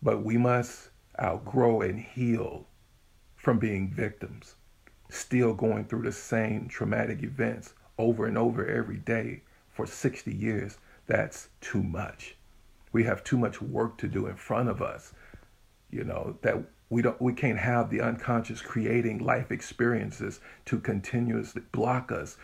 but 0.01 0.23
we 0.23 0.37
must 0.37 0.90
outgrow 1.21 1.81
and 1.81 1.99
heal 1.99 2.69
from 3.35 3.59
being 3.59 3.90
victims, 3.90 4.55
still 5.11 5.55
going 5.55 5.85
through 5.85 6.03
the 6.03 6.12
same 6.12 6.68
traumatic 6.68 7.23
events 7.23 7.75
over 7.99 8.27
and 8.27 8.38
over 8.38 8.66
every 8.66 8.96
day 8.96 9.42
for 9.70 9.87
60 9.87 10.33
years. 10.33 10.79
That's 11.07 11.49
too 11.61 11.83
much. 11.83 12.37
We 12.92 13.05
have 13.05 13.25
too 13.25 13.38
much 13.38 13.61
work 13.62 13.99
to 13.99 14.09
do 14.09 14.27
in 14.27 14.37
front 14.37 14.68
of 14.68 14.83
us. 14.83 15.12
You 15.90 16.05
know, 16.05 16.38
that 16.42 16.57
we 16.88 17.03
don't 17.03 17.20
we 17.20 17.33
can't 17.33 17.59
have 17.59 17.88
the 17.90 18.01
unconscious 18.01 18.61
creating 18.61 19.18
life 19.18 19.51
experiences 19.51 20.40
to 20.66 20.79
continuously 20.79 21.62
block 21.73 22.12
us 22.12 22.37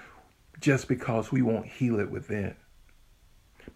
just 0.60 0.88
because 0.88 1.32
we 1.32 1.42
won't 1.42 1.66
heal 1.66 2.00
it 2.00 2.10
within. 2.10 2.54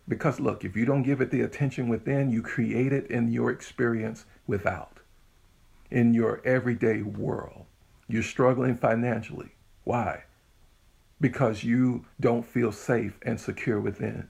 Because 0.08 0.40
look, 0.40 0.64
if 0.64 0.76
you 0.76 0.84
don't 0.84 1.02
give 1.02 1.20
it 1.20 1.30
the 1.30 1.42
attention 1.42 1.88
within, 1.88 2.30
you 2.30 2.42
create 2.42 2.92
it 2.92 3.10
in 3.10 3.32
your 3.32 3.50
experience 3.50 4.24
without. 4.46 4.98
In 5.90 6.14
your 6.14 6.40
everyday 6.44 7.02
world. 7.02 7.66
You're 8.10 8.24
struggling 8.24 8.74
financially. 8.74 9.50
Why? 9.84 10.24
Because 11.20 11.62
you 11.62 12.06
don't 12.18 12.44
feel 12.44 12.72
safe 12.72 13.16
and 13.22 13.40
secure 13.40 13.80
within. 13.80 14.28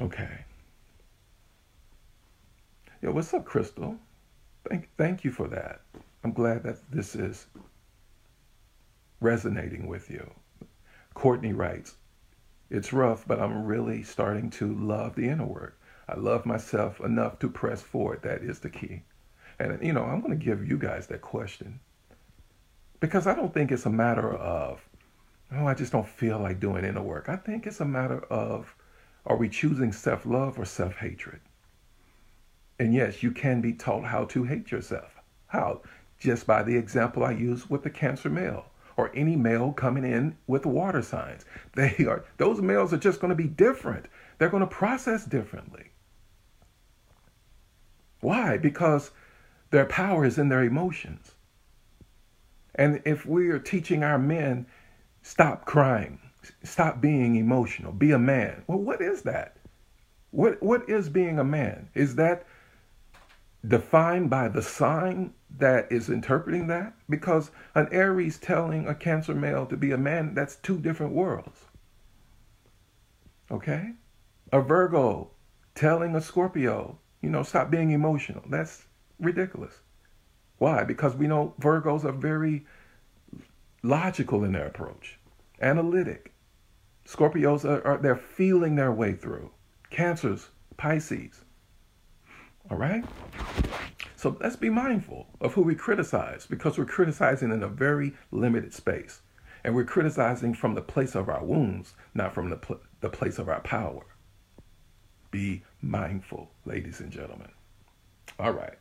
Okay. 0.00 0.44
Yo, 3.00 3.12
what's 3.12 3.32
up, 3.32 3.44
Crystal? 3.44 3.96
Thank, 4.68 4.88
thank 4.96 5.22
you 5.22 5.30
for 5.30 5.46
that. 5.48 5.82
I'm 6.24 6.32
glad 6.32 6.64
that 6.64 6.78
this 6.90 7.14
is 7.14 7.46
resonating 9.20 9.86
with 9.86 10.10
you. 10.10 10.32
Courtney 11.14 11.52
writes, 11.52 11.94
It's 12.70 12.92
rough, 12.92 13.24
but 13.24 13.38
I'm 13.38 13.64
really 13.64 14.02
starting 14.02 14.50
to 14.50 14.74
love 14.74 15.14
the 15.14 15.28
inner 15.28 15.46
work. 15.46 15.78
I 16.08 16.16
love 16.16 16.44
myself 16.44 16.98
enough 16.98 17.38
to 17.38 17.48
press 17.48 17.82
forward. 17.82 18.22
That 18.22 18.42
is 18.42 18.58
the 18.58 18.70
key. 18.70 19.02
And, 19.58 19.82
you 19.82 19.92
know, 19.92 20.04
I'm 20.04 20.20
going 20.20 20.38
to 20.38 20.44
give 20.44 20.68
you 20.68 20.78
guys 20.78 21.06
that 21.08 21.22
question 21.22 21.80
because 23.00 23.26
I 23.26 23.34
don't 23.34 23.52
think 23.52 23.70
it's 23.70 23.86
a 23.86 23.90
matter 23.90 24.34
of, 24.34 24.80
oh, 25.52 25.66
I 25.66 25.74
just 25.74 25.92
don't 25.92 26.06
feel 26.06 26.38
like 26.38 26.60
doing 26.60 26.84
inner 26.84 27.02
work. 27.02 27.28
I 27.28 27.36
think 27.36 27.66
it's 27.66 27.80
a 27.80 27.84
matter 27.84 28.24
of, 28.24 28.74
are 29.26 29.36
we 29.36 29.48
choosing 29.48 29.92
self 29.92 30.26
love 30.26 30.58
or 30.58 30.64
self 30.64 30.96
hatred? 30.96 31.40
And 32.78 32.92
yes, 32.92 33.22
you 33.22 33.30
can 33.30 33.60
be 33.60 33.72
taught 33.72 34.04
how 34.04 34.24
to 34.26 34.44
hate 34.44 34.70
yourself. 34.70 35.14
How? 35.46 35.82
Just 36.18 36.46
by 36.46 36.62
the 36.62 36.76
example 36.76 37.24
I 37.24 37.32
use 37.32 37.70
with 37.70 37.82
the 37.82 37.90
cancer 37.90 38.28
male 38.28 38.66
or 38.96 39.10
any 39.14 39.36
male 39.36 39.72
coming 39.72 40.04
in 40.04 40.36
with 40.46 40.66
water 40.66 41.02
signs. 41.02 41.44
They 41.74 42.06
are 42.06 42.24
those 42.36 42.60
males 42.60 42.92
are 42.92 42.98
just 42.98 43.20
going 43.20 43.30
to 43.30 43.34
be 43.34 43.48
different. 43.48 44.06
They're 44.38 44.48
going 44.48 44.62
to 44.62 44.66
process 44.66 45.24
differently. 45.24 45.90
Why? 48.20 48.56
Because 48.56 49.10
their 49.74 49.84
power 49.84 50.24
is 50.24 50.38
in 50.38 50.50
their 50.50 50.62
emotions. 50.62 51.34
And 52.76 53.02
if 53.04 53.26
we 53.26 53.48
are 53.48 53.58
teaching 53.58 54.04
our 54.04 54.20
men, 54.20 54.66
stop 55.22 55.64
crying, 55.64 56.20
stop 56.62 57.00
being 57.00 57.34
emotional, 57.34 57.90
be 57.90 58.12
a 58.12 58.18
man. 58.18 58.62
Well, 58.68 58.78
what 58.78 59.02
is 59.02 59.22
that? 59.22 59.56
What 60.30 60.62
what 60.62 60.88
is 60.88 61.08
being 61.08 61.40
a 61.40 61.44
man? 61.44 61.88
Is 61.92 62.14
that 62.14 62.46
defined 63.66 64.30
by 64.30 64.46
the 64.46 64.62
sign 64.62 65.34
that 65.58 65.90
is 65.90 66.08
interpreting 66.08 66.68
that? 66.68 66.94
Because 67.10 67.50
an 67.74 67.88
Aries 67.90 68.38
telling 68.38 68.86
a 68.86 68.94
Cancer 68.94 69.34
male 69.34 69.66
to 69.66 69.76
be 69.76 69.90
a 69.90 69.98
man, 69.98 70.34
that's 70.34 70.54
two 70.54 70.78
different 70.78 71.14
worlds. 71.14 71.64
Okay? 73.50 73.90
A 74.52 74.60
Virgo 74.60 75.32
telling 75.74 76.14
a 76.14 76.20
Scorpio, 76.20 76.96
you 77.22 77.28
know, 77.28 77.42
stop 77.42 77.72
being 77.72 77.90
emotional. 77.90 78.44
That's 78.48 78.86
ridiculous. 79.18 79.80
Why? 80.58 80.84
Because 80.84 81.14
we 81.14 81.26
know 81.26 81.54
Virgos 81.60 82.04
are 82.04 82.12
very 82.12 82.66
logical 83.82 84.44
in 84.44 84.52
their 84.52 84.66
approach, 84.66 85.18
analytic. 85.60 86.32
Scorpios 87.06 87.64
are, 87.64 87.86
are 87.86 87.98
they're 87.98 88.16
feeling 88.16 88.76
their 88.76 88.92
way 88.92 89.12
through. 89.12 89.50
Cancers, 89.90 90.48
Pisces, 90.76 91.44
all 92.70 92.78
right? 92.78 93.04
So 94.16 94.36
let's 94.40 94.56
be 94.56 94.70
mindful 94.70 95.26
of 95.40 95.52
who 95.52 95.62
we 95.62 95.74
criticize 95.74 96.46
because 96.46 96.78
we're 96.78 96.86
criticizing 96.86 97.52
in 97.52 97.62
a 97.62 97.68
very 97.68 98.14
limited 98.30 98.72
space. 98.72 99.20
And 99.62 99.74
we're 99.74 99.84
criticizing 99.84 100.54
from 100.54 100.74
the 100.74 100.82
place 100.82 101.14
of 101.14 101.28
our 101.28 101.44
wounds, 101.44 101.94
not 102.14 102.32
from 102.32 102.50
the, 102.50 102.56
pl- 102.56 102.80
the 103.00 103.10
place 103.10 103.38
of 103.38 103.48
our 103.48 103.60
power. 103.60 104.04
Be 105.30 105.62
mindful, 105.82 106.50
ladies 106.64 107.00
and 107.00 107.10
gentlemen. 107.10 107.50
All 108.38 108.52
right. 108.52 108.78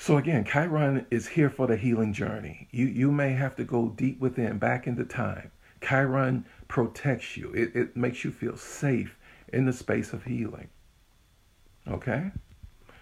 So 0.00 0.16
again, 0.16 0.44
Chiron 0.44 1.06
is 1.10 1.26
here 1.26 1.50
for 1.50 1.66
the 1.66 1.76
healing 1.76 2.12
journey. 2.12 2.68
You 2.70 2.86
you 2.86 3.10
may 3.10 3.32
have 3.32 3.56
to 3.56 3.64
go 3.64 3.88
deep 3.88 4.20
within, 4.20 4.58
back 4.58 4.86
into 4.86 5.04
time. 5.04 5.50
Chiron 5.82 6.46
protects 6.68 7.36
you. 7.36 7.52
It, 7.52 7.74
it 7.74 7.96
makes 7.96 8.24
you 8.24 8.30
feel 8.30 8.56
safe 8.56 9.18
in 9.52 9.66
the 9.66 9.72
space 9.72 10.12
of 10.12 10.24
healing. 10.24 10.68
Okay? 11.88 12.30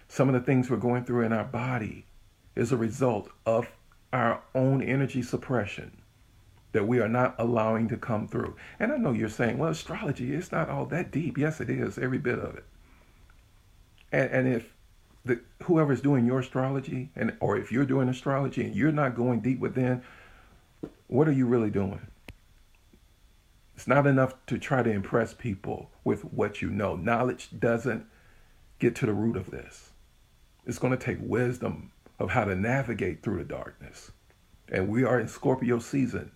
Some 0.07 0.27
of 0.27 0.33
the 0.33 0.41
things 0.41 0.69
we're 0.69 0.77
going 0.77 1.05
through 1.05 1.25
in 1.25 1.33
our 1.33 1.43
body 1.43 2.05
is 2.55 2.71
a 2.71 2.77
result 2.77 3.29
of 3.45 3.71
our 4.11 4.41
own 4.55 4.81
energy 4.81 5.21
suppression 5.21 6.01
that 6.71 6.87
we 6.87 6.99
are 6.99 7.09
not 7.09 7.35
allowing 7.37 7.87
to 7.89 7.97
come 7.97 8.27
through. 8.27 8.55
And 8.79 8.91
I 8.91 8.97
know 8.97 9.11
you're 9.11 9.29
saying, 9.29 9.59
well, 9.59 9.71
astrology, 9.71 10.33
it's 10.33 10.51
not 10.51 10.69
all 10.69 10.85
that 10.87 11.11
deep. 11.11 11.37
Yes, 11.37 11.61
it 11.61 11.69
is, 11.69 11.97
every 11.99 12.17
bit 12.17 12.39
of 12.39 12.55
it. 12.55 12.65
And, 14.11 14.31
and 14.31 14.47
if 14.47 14.73
the, 15.27 15.41
whoever's 15.63 16.01
doing 16.01 16.25
your 16.25 16.39
astrology, 16.39 17.09
and 17.15 17.35
or 17.39 17.57
if 17.57 17.71
you're 17.71 17.85
doing 17.85 18.09
astrology 18.09 18.63
and 18.63 18.75
you're 18.75 18.91
not 18.91 19.15
going 19.15 19.41
deep 19.41 19.59
within, 19.59 20.01
what 21.07 21.27
are 21.27 21.33
you 21.33 21.45
really 21.45 21.69
doing? 21.69 22.07
It's 23.75 23.87
not 23.87 24.07
enough 24.07 24.33
to 24.47 24.57
try 24.57 24.81
to 24.81 24.89
impress 24.89 25.33
people 25.33 25.91
with 26.03 26.21
what 26.25 26.61
you 26.61 26.69
know. 26.69 26.95
Knowledge 26.95 27.49
doesn't 27.59 28.07
get 28.79 28.95
to 28.95 29.05
the 29.05 29.13
root 29.13 29.37
of 29.37 29.51
this. 29.51 29.91
It's 30.65 30.79
going 30.79 30.97
to 30.97 31.05
take 31.05 31.19
wisdom 31.21 31.91
of 32.19 32.31
how 32.31 32.45
to 32.45 32.55
navigate 32.55 33.21
through 33.21 33.37
the 33.37 33.43
darkness. 33.43 34.11
And 34.69 34.89
we 34.89 35.03
are 35.03 35.19
in 35.19 35.27
Scorpio 35.27 35.79
season. 35.79 36.31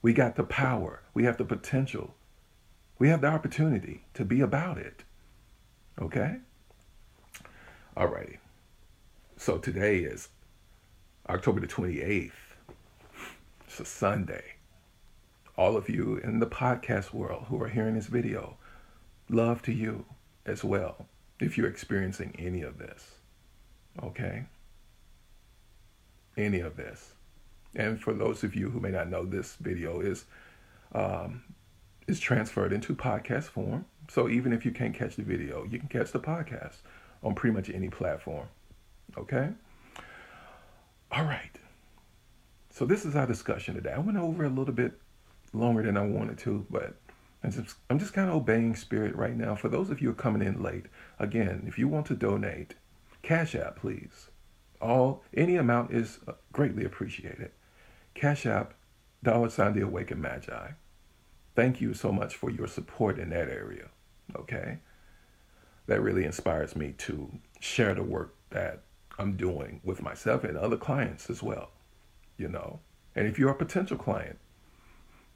We 0.00 0.12
got 0.12 0.36
the 0.36 0.44
power, 0.44 1.02
we 1.12 1.24
have 1.24 1.38
the 1.38 1.44
potential, 1.44 2.14
we 2.98 3.08
have 3.08 3.22
the 3.22 3.26
opportunity 3.26 4.04
to 4.14 4.24
be 4.24 4.40
about 4.40 4.78
it. 4.78 5.04
Okay? 6.00 6.36
Alrighty. 7.96 8.38
So 9.36 9.58
today 9.58 9.98
is 9.98 10.28
October 11.28 11.60
the 11.60 11.68
28th. 11.68 12.32
It's 13.68 13.78
a 13.78 13.84
Sunday. 13.84 14.42
All 15.56 15.76
of 15.76 15.88
you 15.88 16.16
in 16.16 16.40
the 16.40 16.46
podcast 16.46 17.12
world 17.12 17.44
who 17.48 17.62
are 17.62 17.68
hearing 17.68 17.94
this 17.94 18.08
video, 18.08 18.56
love 19.28 19.62
to 19.62 19.72
you 19.72 20.06
as 20.44 20.64
well 20.64 21.06
if 21.38 21.56
you're 21.56 21.68
experiencing 21.68 22.34
any 22.36 22.62
of 22.62 22.78
this. 22.78 23.12
Okay? 24.02 24.46
Any 26.36 26.58
of 26.58 26.76
this. 26.76 27.12
And 27.76 28.00
for 28.00 28.12
those 28.12 28.42
of 28.42 28.56
you 28.56 28.70
who 28.70 28.80
may 28.80 28.90
not 28.90 29.08
know, 29.08 29.24
this 29.24 29.54
video 29.54 30.00
is 30.00 30.24
um, 30.92 31.44
is 32.08 32.18
transferred 32.18 32.72
into 32.72 32.96
podcast 32.96 33.44
form. 33.44 33.84
So 34.10 34.28
even 34.28 34.52
if 34.52 34.64
you 34.64 34.72
can't 34.72 34.94
catch 34.94 35.14
the 35.14 35.22
video, 35.22 35.64
you 35.64 35.78
can 35.78 35.88
catch 35.88 36.10
the 36.10 36.18
podcast 36.18 36.78
on 37.24 37.34
pretty 37.34 37.54
much 37.54 37.70
any 37.70 37.88
platform. 37.88 38.46
Okay? 39.16 39.48
All 41.10 41.24
right. 41.24 41.50
So 42.70 42.84
this 42.84 43.04
is 43.04 43.16
our 43.16 43.26
discussion 43.26 43.74
today. 43.74 43.92
I 43.92 43.98
went 43.98 44.18
over 44.18 44.44
a 44.44 44.48
little 44.48 44.74
bit 44.74 45.00
longer 45.52 45.82
than 45.82 45.96
I 45.96 46.04
wanted 46.04 46.38
to, 46.38 46.66
but 46.70 46.94
I'm 47.42 47.50
just, 47.98 48.14
kind 48.14 48.28
of 48.28 48.36
obeying 48.36 48.74
spirit 48.74 49.14
right 49.14 49.36
now. 49.36 49.54
For 49.54 49.68
those 49.68 49.90
of 49.90 50.00
you 50.00 50.08
who 50.08 50.12
are 50.12 50.16
coming 50.16 50.46
in 50.46 50.62
late, 50.62 50.86
again, 51.18 51.64
if 51.66 51.78
you 51.78 51.88
want 51.88 52.06
to 52.06 52.14
donate, 52.14 52.74
Cash 53.22 53.54
App, 53.54 53.76
please. 53.76 54.28
All 54.80 55.22
any 55.34 55.56
amount 55.56 55.92
is 55.92 56.18
uh, 56.26 56.32
greatly 56.52 56.84
appreciated. 56.84 57.50
Cash 58.14 58.46
App, 58.46 58.74
dollar 59.22 59.50
sign 59.50 59.74
the 59.74 59.82
awakened 59.82 60.20
magi. 60.20 60.70
Thank 61.54 61.80
you 61.80 61.94
so 61.94 62.10
much 62.10 62.34
for 62.34 62.50
your 62.50 62.66
support 62.66 63.18
in 63.18 63.30
that 63.30 63.48
area. 63.48 63.88
Okay. 64.34 64.78
That 65.86 66.00
really 66.00 66.24
inspires 66.24 66.74
me 66.74 66.94
to 66.98 67.30
share 67.60 67.94
the 67.94 68.02
work 68.02 68.34
that 68.50 68.82
I'm 69.18 69.36
doing 69.36 69.80
with 69.84 70.02
myself 70.02 70.44
and 70.44 70.56
other 70.56 70.76
clients 70.76 71.30
as 71.30 71.42
well, 71.42 71.70
you 72.36 72.48
know. 72.48 72.80
And 73.14 73.26
if 73.26 73.38
you're 73.38 73.50
a 73.50 73.54
potential 73.54 73.96
client, 73.96 74.38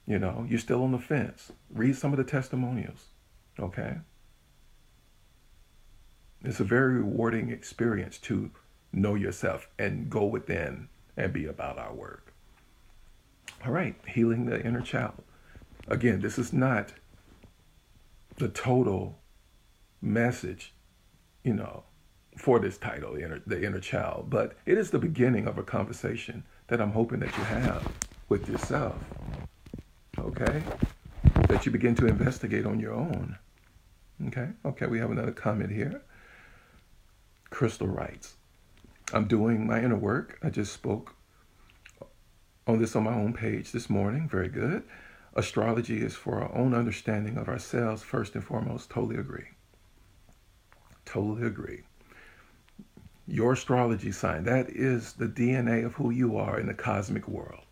you 0.07 0.19
know, 0.19 0.47
you're 0.49 0.59
still 0.59 0.83
on 0.83 0.93
the 0.93 0.99
fence, 0.99 1.53
read 1.71 1.97
some 1.97 2.13
of 2.13 2.17
the 2.17 2.25
testimonials, 2.25 3.07
okay? 3.61 3.99
It's 6.45 6.61
a 6.61 6.65
very 6.65 6.95
rewarding 6.95 7.51
experience 7.51 8.19
to 8.19 8.51
know 8.93 9.15
yourself 9.15 9.69
and 9.79 10.09
go 10.09 10.25
within 10.25 10.89
and 11.17 11.33
be 11.33 11.47
about 11.47 11.79
our 11.79 11.93
work. 11.93 12.33
All 13.67 13.73
right, 13.73 13.97
healing 14.07 14.47
the 14.47 14.65
inner 14.65 14.81
child. 14.81 15.15
Again, 15.89 16.21
this 16.21 16.39
is 16.39 16.53
not 16.53 16.93
the 18.37 18.49
total 18.49 19.19
message, 20.01 20.75
you 21.43 21.55
know, 21.55 21.85
for 22.37 22.59
this 22.59 22.79
title, 22.79 23.15
the 23.15 23.25
inner, 23.25 23.43
the 23.47 23.65
inner 23.65 23.81
child, 23.81 24.27
but 24.31 24.57
it 24.65 24.79
is 24.79 24.91
the 24.91 24.99
beginning 24.99 25.47
of 25.47 25.59
a 25.59 25.63
conversation 25.63 26.45
that 26.69 26.81
I'm 26.81 26.93
hoping 26.93 27.21
that 27.21 27.37
you 27.37 27.45
have 27.45 27.91
with 28.29 28.49
yourself. 28.49 28.97
Okay? 30.19 30.63
That 31.49 31.67
you 31.67 31.73
begin 31.73 31.95
to 31.97 32.07
investigate 32.07 32.67
on 32.67 32.79
your 32.79 32.93
own. 32.93 33.39
Okay? 34.29 34.49
Okay, 34.65 34.87
we 34.87 34.99
have 34.99 35.11
another 35.11 35.33
comment 35.33 35.73
here. 35.73 36.03
Crystal 37.51 37.87
writes, 37.87 38.35
I'm 39.13 39.27
doing 39.27 39.67
my 39.67 39.83
inner 39.83 39.97
work. 39.97 40.39
I 40.43 40.51
just 40.51 40.73
spoke 40.73 41.15
on 42.67 42.79
this 42.79 42.95
on 42.95 43.05
my 43.05 43.15
own 43.15 43.33
page 43.33 43.73
this 43.73 43.89
morning. 43.89 44.29
Very 44.29 44.49
good. 44.49 44.83
Astrology 45.35 46.03
is 46.03 46.15
for 46.15 46.43
our 46.43 46.55
own 46.55 46.75
understanding 46.75 47.39
of 47.39 47.49
ourselves, 47.49 48.03
first 48.03 48.35
and 48.35 48.45
foremost. 48.45 48.91
Totally 48.91 49.17
agree. 49.17 49.47
Totally 51.09 51.47
agree. 51.47 51.85
Your 53.27 53.55
astrology 53.55 54.13
sign, 54.13 54.45
that 54.45 54.69
is 54.69 55.15
the 55.15 55.27
DNA 55.27 55.87
of 55.87 55.95
who 55.95 56.11
you 56.11 56.37
are 56.37 56.61
in 56.61 56.67
the 56.67 56.75
cosmic 56.75 57.27
world. 57.27 57.65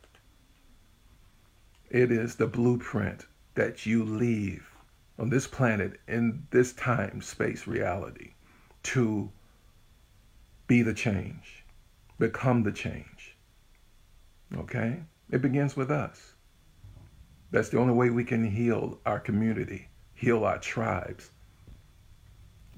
It 1.91 2.11
is 2.11 2.37
the 2.37 2.47
blueprint 2.47 3.27
that 3.55 3.85
you 3.85 4.05
leave 4.05 4.67
on 5.19 5.29
this 5.29 5.47
planet 5.47 6.01
in 6.09 6.47
this 6.51 6.73
time 6.73 7.21
space 7.21 7.67
reality 7.67 8.33
to 8.85 9.31
be 10.67 10.81
the 10.81 10.95
change, 10.95 11.63
become 12.19 12.63
the 12.63 12.73
change. 12.73 13.37
Okay? 14.57 15.03
It 15.31 15.43
begins 15.43 15.77
with 15.77 15.91
us. 15.91 16.33
That's 17.51 17.69
the 17.69 17.81
only 17.81 17.93
way 17.93 18.09
we 18.09 18.25
can 18.25 18.51
heal 18.51 18.99
our 19.05 19.21
community, 19.21 19.91
heal 20.15 20.43
our 20.43 20.59
tribes, 20.59 21.33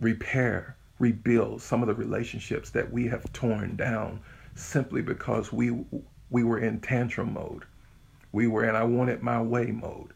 repair, 0.00 0.76
rebuild 0.98 1.62
some 1.62 1.82
of 1.82 1.88
the 1.88 1.94
relationships 1.94 2.70
that 2.70 2.92
we 2.92 3.06
have 3.08 3.32
torn 3.32 3.76
down 3.76 4.20
simply 4.54 5.02
because 5.02 5.52
we 5.52 5.84
we 6.30 6.44
were 6.44 6.58
in 6.58 6.80
tantrum 6.80 7.32
mode. 7.32 7.64
We 8.32 8.46
were 8.46 8.68
in 8.68 8.74
I 8.74 8.84
want 8.84 9.11
it 9.11 9.22
my 9.22 9.40
way 9.40 9.66
mode. 9.66 10.12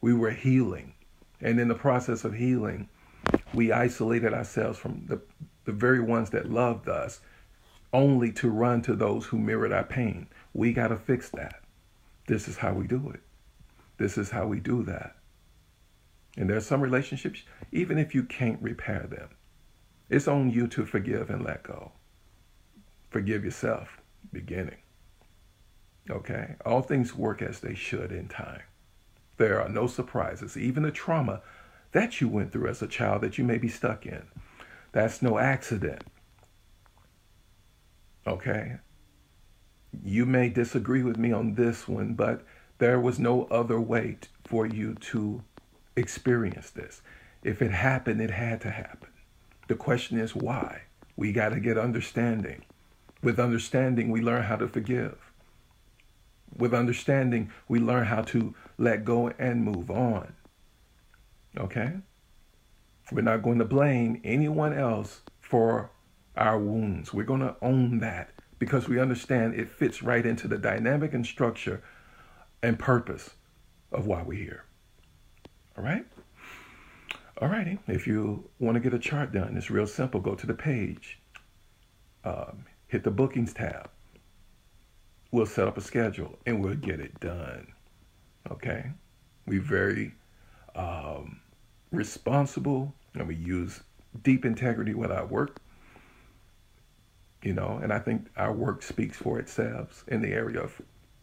We 0.00 0.12
were 0.12 0.30
healing. 0.30 0.94
And 1.40 1.60
in 1.60 1.68
the 1.68 1.74
process 1.74 2.24
of 2.24 2.34
healing, 2.34 2.88
we 3.54 3.72
isolated 3.72 4.32
ourselves 4.32 4.78
from 4.78 5.06
the 5.06 5.20
the 5.64 5.72
very 5.72 6.00
ones 6.00 6.30
that 6.30 6.50
loved 6.50 6.88
us, 6.88 7.20
only 7.92 8.32
to 8.32 8.50
run 8.50 8.82
to 8.82 8.94
those 8.94 9.26
who 9.26 9.38
mirrored 9.38 9.72
our 9.72 9.84
pain. 9.84 10.26
We 10.52 10.72
got 10.72 10.88
to 10.88 10.96
fix 10.96 11.30
that. 11.30 11.62
This 12.26 12.48
is 12.48 12.56
how 12.56 12.72
we 12.72 12.86
do 12.86 13.10
it. 13.10 13.20
This 13.98 14.18
is 14.18 14.30
how 14.30 14.46
we 14.46 14.58
do 14.58 14.82
that. 14.84 15.16
And 16.36 16.48
there 16.48 16.56
are 16.56 16.60
some 16.60 16.80
relationships, 16.80 17.42
even 17.72 17.98
if 17.98 18.14
you 18.14 18.22
can't 18.22 18.62
repair 18.62 19.06
them, 19.08 19.28
it's 20.08 20.28
on 20.28 20.50
you 20.50 20.66
to 20.68 20.86
forgive 20.86 21.30
and 21.30 21.44
let 21.44 21.62
go. 21.62 21.92
Forgive 23.10 23.44
yourself, 23.44 24.00
beginning. 24.32 24.78
Okay? 26.10 26.56
All 26.64 26.82
things 26.82 27.14
work 27.14 27.42
as 27.42 27.60
they 27.60 27.74
should 27.74 28.12
in 28.12 28.28
time. 28.28 28.62
There 29.36 29.60
are 29.60 29.68
no 29.68 29.86
surprises. 29.86 30.56
Even 30.56 30.82
the 30.82 30.90
trauma 30.90 31.42
that 31.92 32.20
you 32.20 32.28
went 32.28 32.52
through 32.52 32.68
as 32.68 32.80
a 32.82 32.86
child 32.86 33.22
that 33.22 33.36
you 33.36 33.44
may 33.44 33.58
be 33.58 33.68
stuck 33.68 34.06
in 34.06 34.22
that's 34.92 35.22
no 35.22 35.38
accident. 35.38 36.04
Okay? 38.26 38.76
You 40.04 40.26
may 40.26 40.48
disagree 40.48 41.02
with 41.02 41.16
me 41.16 41.32
on 41.32 41.54
this 41.54 41.88
one, 41.88 42.14
but 42.14 42.42
there 42.78 43.00
was 43.00 43.18
no 43.18 43.44
other 43.44 43.80
way 43.80 44.18
for 44.44 44.66
you 44.66 44.94
to 44.94 45.42
experience 45.96 46.70
this. 46.70 47.02
If 47.42 47.60
it 47.60 47.70
happened, 47.70 48.20
it 48.20 48.30
had 48.30 48.60
to 48.62 48.70
happen. 48.70 49.10
The 49.68 49.74
question 49.74 50.18
is 50.18 50.34
why? 50.34 50.82
We 51.16 51.32
got 51.32 51.50
to 51.50 51.60
get 51.60 51.78
understanding. 51.78 52.64
With 53.22 53.38
understanding, 53.38 54.10
we 54.10 54.20
learn 54.20 54.42
how 54.42 54.56
to 54.56 54.68
forgive. 54.68 55.16
With 56.56 56.74
understanding, 56.74 57.50
we 57.68 57.78
learn 57.80 58.06
how 58.06 58.22
to 58.22 58.54
let 58.78 59.04
go 59.04 59.28
and 59.38 59.64
move 59.64 59.90
on. 59.90 60.34
Okay? 61.56 61.92
We're 63.10 63.22
not 63.22 63.42
going 63.42 63.58
to 63.58 63.64
blame 63.64 64.20
anyone 64.24 64.72
else 64.72 65.22
for 65.40 65.90
our 66.36 66.58
wounds. 66.58 67.12
We're 67.12 67.24
going 67.24 67.40
to 67.40 67.56
own 67.62 67.98
that 67.98 68.30
because 68.58 68.88
we 68.88 68.98
understand 69.00 69.54
it 69.54 69.68
fits 69.68 70.02
right 70.02 70.24
into 70.24 70.48
the 70.48 70.58
dynamic 70.58 71.12
and 71.12 71.26
structure 71.26 71.82
and 72.62 72.78
purpose 72.78 73.30
of 73.90 74.06
why 74.06 74.22
we're 74.22 74.38
here. 74.38 74.64
All 75.76 75.84
right? 75.84 76.04
All 77.40 77.48
righty. 77.48 77.78
If 77.88 78.06
you 78.06 78.48
want 78.58 78.74
to 78.74 78.80
get 78.80 78.94
a 78.94 78.98
chart 78.98 79.32
done, 79.32 79.56
it's 79.56 79.70
real 79.70 79.86
simple. 79.86 80.20
Go 80.20 80.34
to 80.34 80.46
the 80.46 80.54
page, 80.54 81.18
um, 82.24 82.64
hit 82.88 83.04
the 83.04 83.10
bookings 83.10 83.52
tab. 83.52 83.90
We'll 85.30 85.46
set 85.46 85.66
up 85.66 85.78
a 85.78 85.80
schedule 85.80 86.38
and 86.46 86.62
we'll 86.62 86.74
get 86.74 87.00
it 87.00 87.18
done. 87.20 87.68
Okay? 88.50 88.90
We 89.46 89.58
very 89.58 90.12
um, 90.74 91.40
responsible 91.90 92.94
and 93.14 93.26
we 93.26 93.34
use 93.34 93.80
deep 94.22 94.44
integrity 94.44 94.94
with 94.94 95.10
our 95.10 95.26
work. 95.26 95.60
You 97.42 97.54
know, 97.54 97.80
and 97.82 97.92
I 97.92 97.98
think 97.98 98.28
our 98.36 98.52
work 98.52 98.82
speaks 98.82 99.16
for 99.16 99.40
itself 99.40 100.04
in 100.06 100.20
the 100.20 100.32
area 100.32 100.60
of 100.60 100.80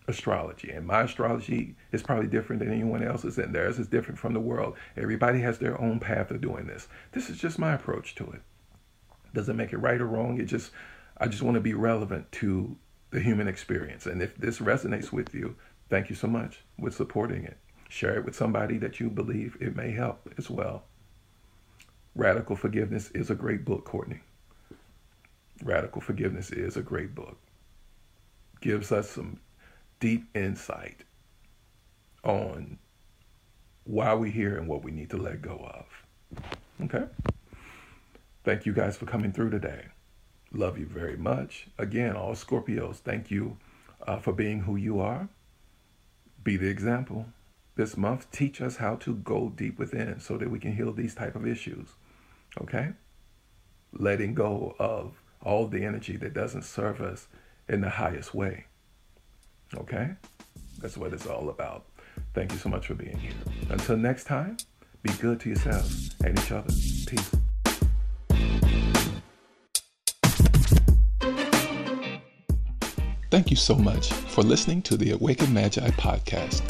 astrology. 0.09 0.71
And 0.71 0.85
my 0.85 1.03
astrology 1.03 1.75
is 1.91 2.03
probably 2.03 2.27
different 2.27 2.59
than 2.59 2.71
anyone 2.71 3.03
else's, 3.03 3.37
and 3.37 3.53
theirs 3.53 3.79
is 3.79 3.87
different 3.87 4.19
from 4.19 4.33
the 4.33 4.39
world. 4.39 4.75
Everybody 4.97 5.39
has 5.41 5.59
their 5.59 5.79
own 5.79 5.99
path 5.99 6.31
of 6.31 6.41
doing 6.41 6.67
this. 6.67 6.87
This 7.11 7.29
is 7.29 7.37
just 7.37 7.59
my 7.59 7.73
approach 7.73 8.15
to 8.15 8.29
it. 8.31 8.41
Doesn't 9.33 9.57
make 9.57 9.73
it 9.73 9.77
right 9.77 10.01
or 10.01 10.07
wrong. 10.07 10.39
It 10.39 10.45
just, 10.45 10.71
I 11.17 11.27
just 11.27 11.43
want 11.43 11.55
to 11.55 11.61
be 11.61 11.73
relevant 11.73 12.31
to 12.33 12.75
the 13.11 13.19
human 13.19 13.47
experience. 13.47 14.05
And 14.05 14.21
if 14.21 14.35
this 14.37 14.59
resonates 14.59 15.11
with 15.11 15.33
you, 15.33 15.55
thank 15.89 16.09
you 16.09 16.15
so 16.15 16.27
much 16.27 16.59
with 16.77 16.95
supporting 16.95 17.43
it. 17.45 17.57
Share 17.89 18.17
it 18.17 18.25
with 18.25 18.35
somebody 18.35 18.77
that 18.79 18.99
you 18.99 19.09
believe 19.09 19.57
it 19.59 19.75
may 19.75 19.91
help 19.91 20.31
as 20.37 20.49
well. 20.49 20.83
Radical 22.15 22.55
Forgiveness 22.55 23.09
is 23.11 23.29
a 23.29 23.35
great 23.35 23.65
book, 23.65 23.85
Courtney. 23.85 24.19
Radical 25.63 26.01
Forgiveness 26.01 26.51
is 26.51 26.77
a 26.77 26.81
great 26.81 27.15
book. 27.15 27.37
Gives 28.61 28.91
us 28.91 29.09
some 29.09 29.39
deep 29.99 30.25
insight 30.35 31.03
on 32.23 32.77
why 33.83 34.13
we're 34.13 34.31
here 34.31 34.57
and 34.57 34.67
what 34.67 34.83
we 34.83 34.91
need 34.91 35.09
to 35.09 35.17
let 35.17 35.41
go 35.41 35.69
of. 35.73 36.43
Okay? 36.83 37.05
Thank 38.43 38.65
you 38.65 38.73
guys 38.73 38.97
for 38.97 39.05
coming 39.05 39.31
through 39.31 39.49
today. 39.49 39.85
Love 40.51 40.77
you 40.77 40.85
very 40.85 41.17
much. 41.17 41.67
Again, 41.77 42.15
all 42.15 42.33
Scorpios, 42.33 42.97
thank 42.97 43.29
you 43.29 43.57
uh, 44.07 44.17
for 44.17 44.33
being 44.33 44.61
who 44.61 44.75
you 44.75 44.99
are. 44.99 45.29
Be 46.43 46.57
the 46.57 46.67
example. 46.67 47.25
This 47.75 47.95
month, 47.95 48.31
teach 48.31 48.61
us 48.61 48.77
how 48.77 48.95
to 48.97 49.15
go 49.15 49.49
deep 49.55 49.77
within 49.77 50.19
so 50.19 50.37
that 50.37 50.49
we 50.49 50.59
can 50.59 50.75
heal 50.75 50.91
these 50.91 51.15
type 51.15 51.35
of 51.35 51.47
issues. 51.47 51.89
Okay? 52.61 52.89
Letting 53.93 54.33
go 54.33 54.75
of 54.79 55.21
all 55.41 55.67
the 55.67 55.85
energy 55.85 56.17
that 56.17 56.33
doesn't 56.33 56.63
serve 56.63 57.01
us 57.01 57.27
in 57.67 57.81
the 57.81 57.89
highest 57.91 58.33
way. 58.33 58.65
Okay? 59.77 60.09
That's 60.79 60.97
what 60.97 61.13
it's 61.13 61.27
all 61.27 61.49
about. 61.49 61.85
Thank 62.33 62.51
you 62.51 62.57
so 62.57 62.69
much 62.69 62.87
for 62.87 62.95
being 62.95 63.17
here. 63.17 63.33
Until 63.69 63.97
next 63.97 64.25
time, 64.25 64.57
be 65.03 65.13
good 65.13 65.39
to 65.41 65.49
yourselves 65.49 66.15
and 66.23 66.37
each 66.37 66.51
other. 66.51 66.69
Peace. 67.07 67.35
Thank 73.31 73.51
you 73.51 73.55
so 73.55 73.75
much 73.75 74.11
for 74.11 74.43
listening 74.43 74.81
to 74.83 74.97
the 74.97 75.11
Awakened 75.11 75.53
Magi 75.53 75.87
podcast. 75.91 76.63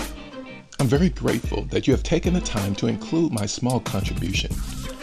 I'm 0.80 0.88
very 0.88 1.10
grateful 1.10 1.64
that 1.66 1.88
you 1.88 1.94
have 1.94 2.04
taken 2.04 2.34
the 2.34 2.42
time 2.42 2.76
to 2.76 2.88
include 2.88 3.32
my 3.32 3.46
small 3.46 3.80
contribution 3.80 4.52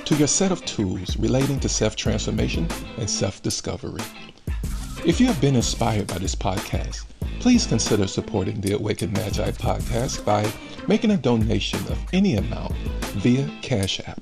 to 0.04 0.14
your 0.16 0.28
set 0.28 0.52
of 0.52 0.64
tools 0.64 1.16
relating 1.16 1.58
to 1.60 1.68
self 1.68 1.96
transformation 1.96 2.68
and 2.98 3.08
self 3.08 3.42
discovery. 3.42 4.02
If 5.04 5.20
you 5.20 5.26
have 5.26 5.40
been 5.40 5.56
inspired 5.56 6.06
by 6.06 6.18
this 6.18 6.34
podcast, 6.34 7.04
please 7.46 7.64
consider 7.64 8.08
supporting 8.08 8.60
the 8.60 8.72
Awakened 8.72 9.12
Magi 9.12 9.52
podcast 9.52 10.24
by 10.24 10.44
making 10.88 11.12
a 11.12 11.16
donation 11.16 11.78
of 11.86 12.04
any 12.12 12.34
amount 12.34 12.72
via 13.22 13.48
Cash 13.62 14.00
App. 14.08 14.20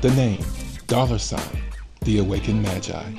The 0.00 0.10
name 0.16 0.44
dollar 0.88 1.18
sign 1.18 1.62
the 2.00 2.18
Awakened 2.18 2.60
Magi. 2.60 3.12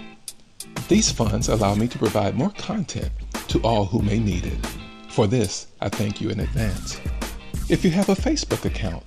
These 0.89 1.09
funds 1.09 1.47
allow 1.47 1.73
me 1.75 1.87
to 1.87 1.97
provide 1.97 2.35
more 2.35 2.49
content 2.49 3.11
to 3.47 3.61
all 3.61 3.85
who 3.85 4.01
may 4.01 4.19
need 4.19 4.45
it. 4.45 4.65
For 5.07 5.25
this, 5.25 5.67
I 5.79 5.87
thank 5.87 6.19
you 6.19 6.29
in 6.29 6.41
advance. 6.41 6.99
If 7.69 7.85
you 7.85 7.91
have 7.91 8.09
a 8.09 8.13
Facebook 8.13 8.65
account, 8.65 9.05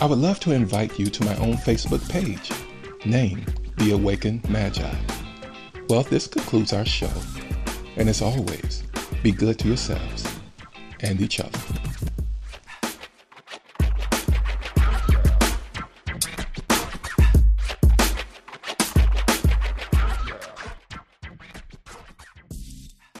I 0.00 0.06
would 0.06 0.18
love 0.18 0.40
to 0.40 0.52
invite 0.52 0.98
you 0.98 1.08
to 1.08 1.24
my 1.26 1.36
own 1.36 1.56
Facebook 1.58 2.08
page, 2.08 2.50
named 3.04 3.52
The 3.76 3.90
Awakened 3.90 4.48
Magi. 4.48 4.94
Well, 5.90 6.04
this 6.04 6.26
concludes 6.26 6.72
our 6.72 6.86
show. 6.86 7.12
And 7.98 8.08
as 8.08 8.22
always, 8.22 8.84
be 9.24 9.32
good 9.32 9.58
to 9.58 9.66
yourselves 9.68 10.24
and 11.00 11.20
each 11.20 11.40
other. 11.40 11.58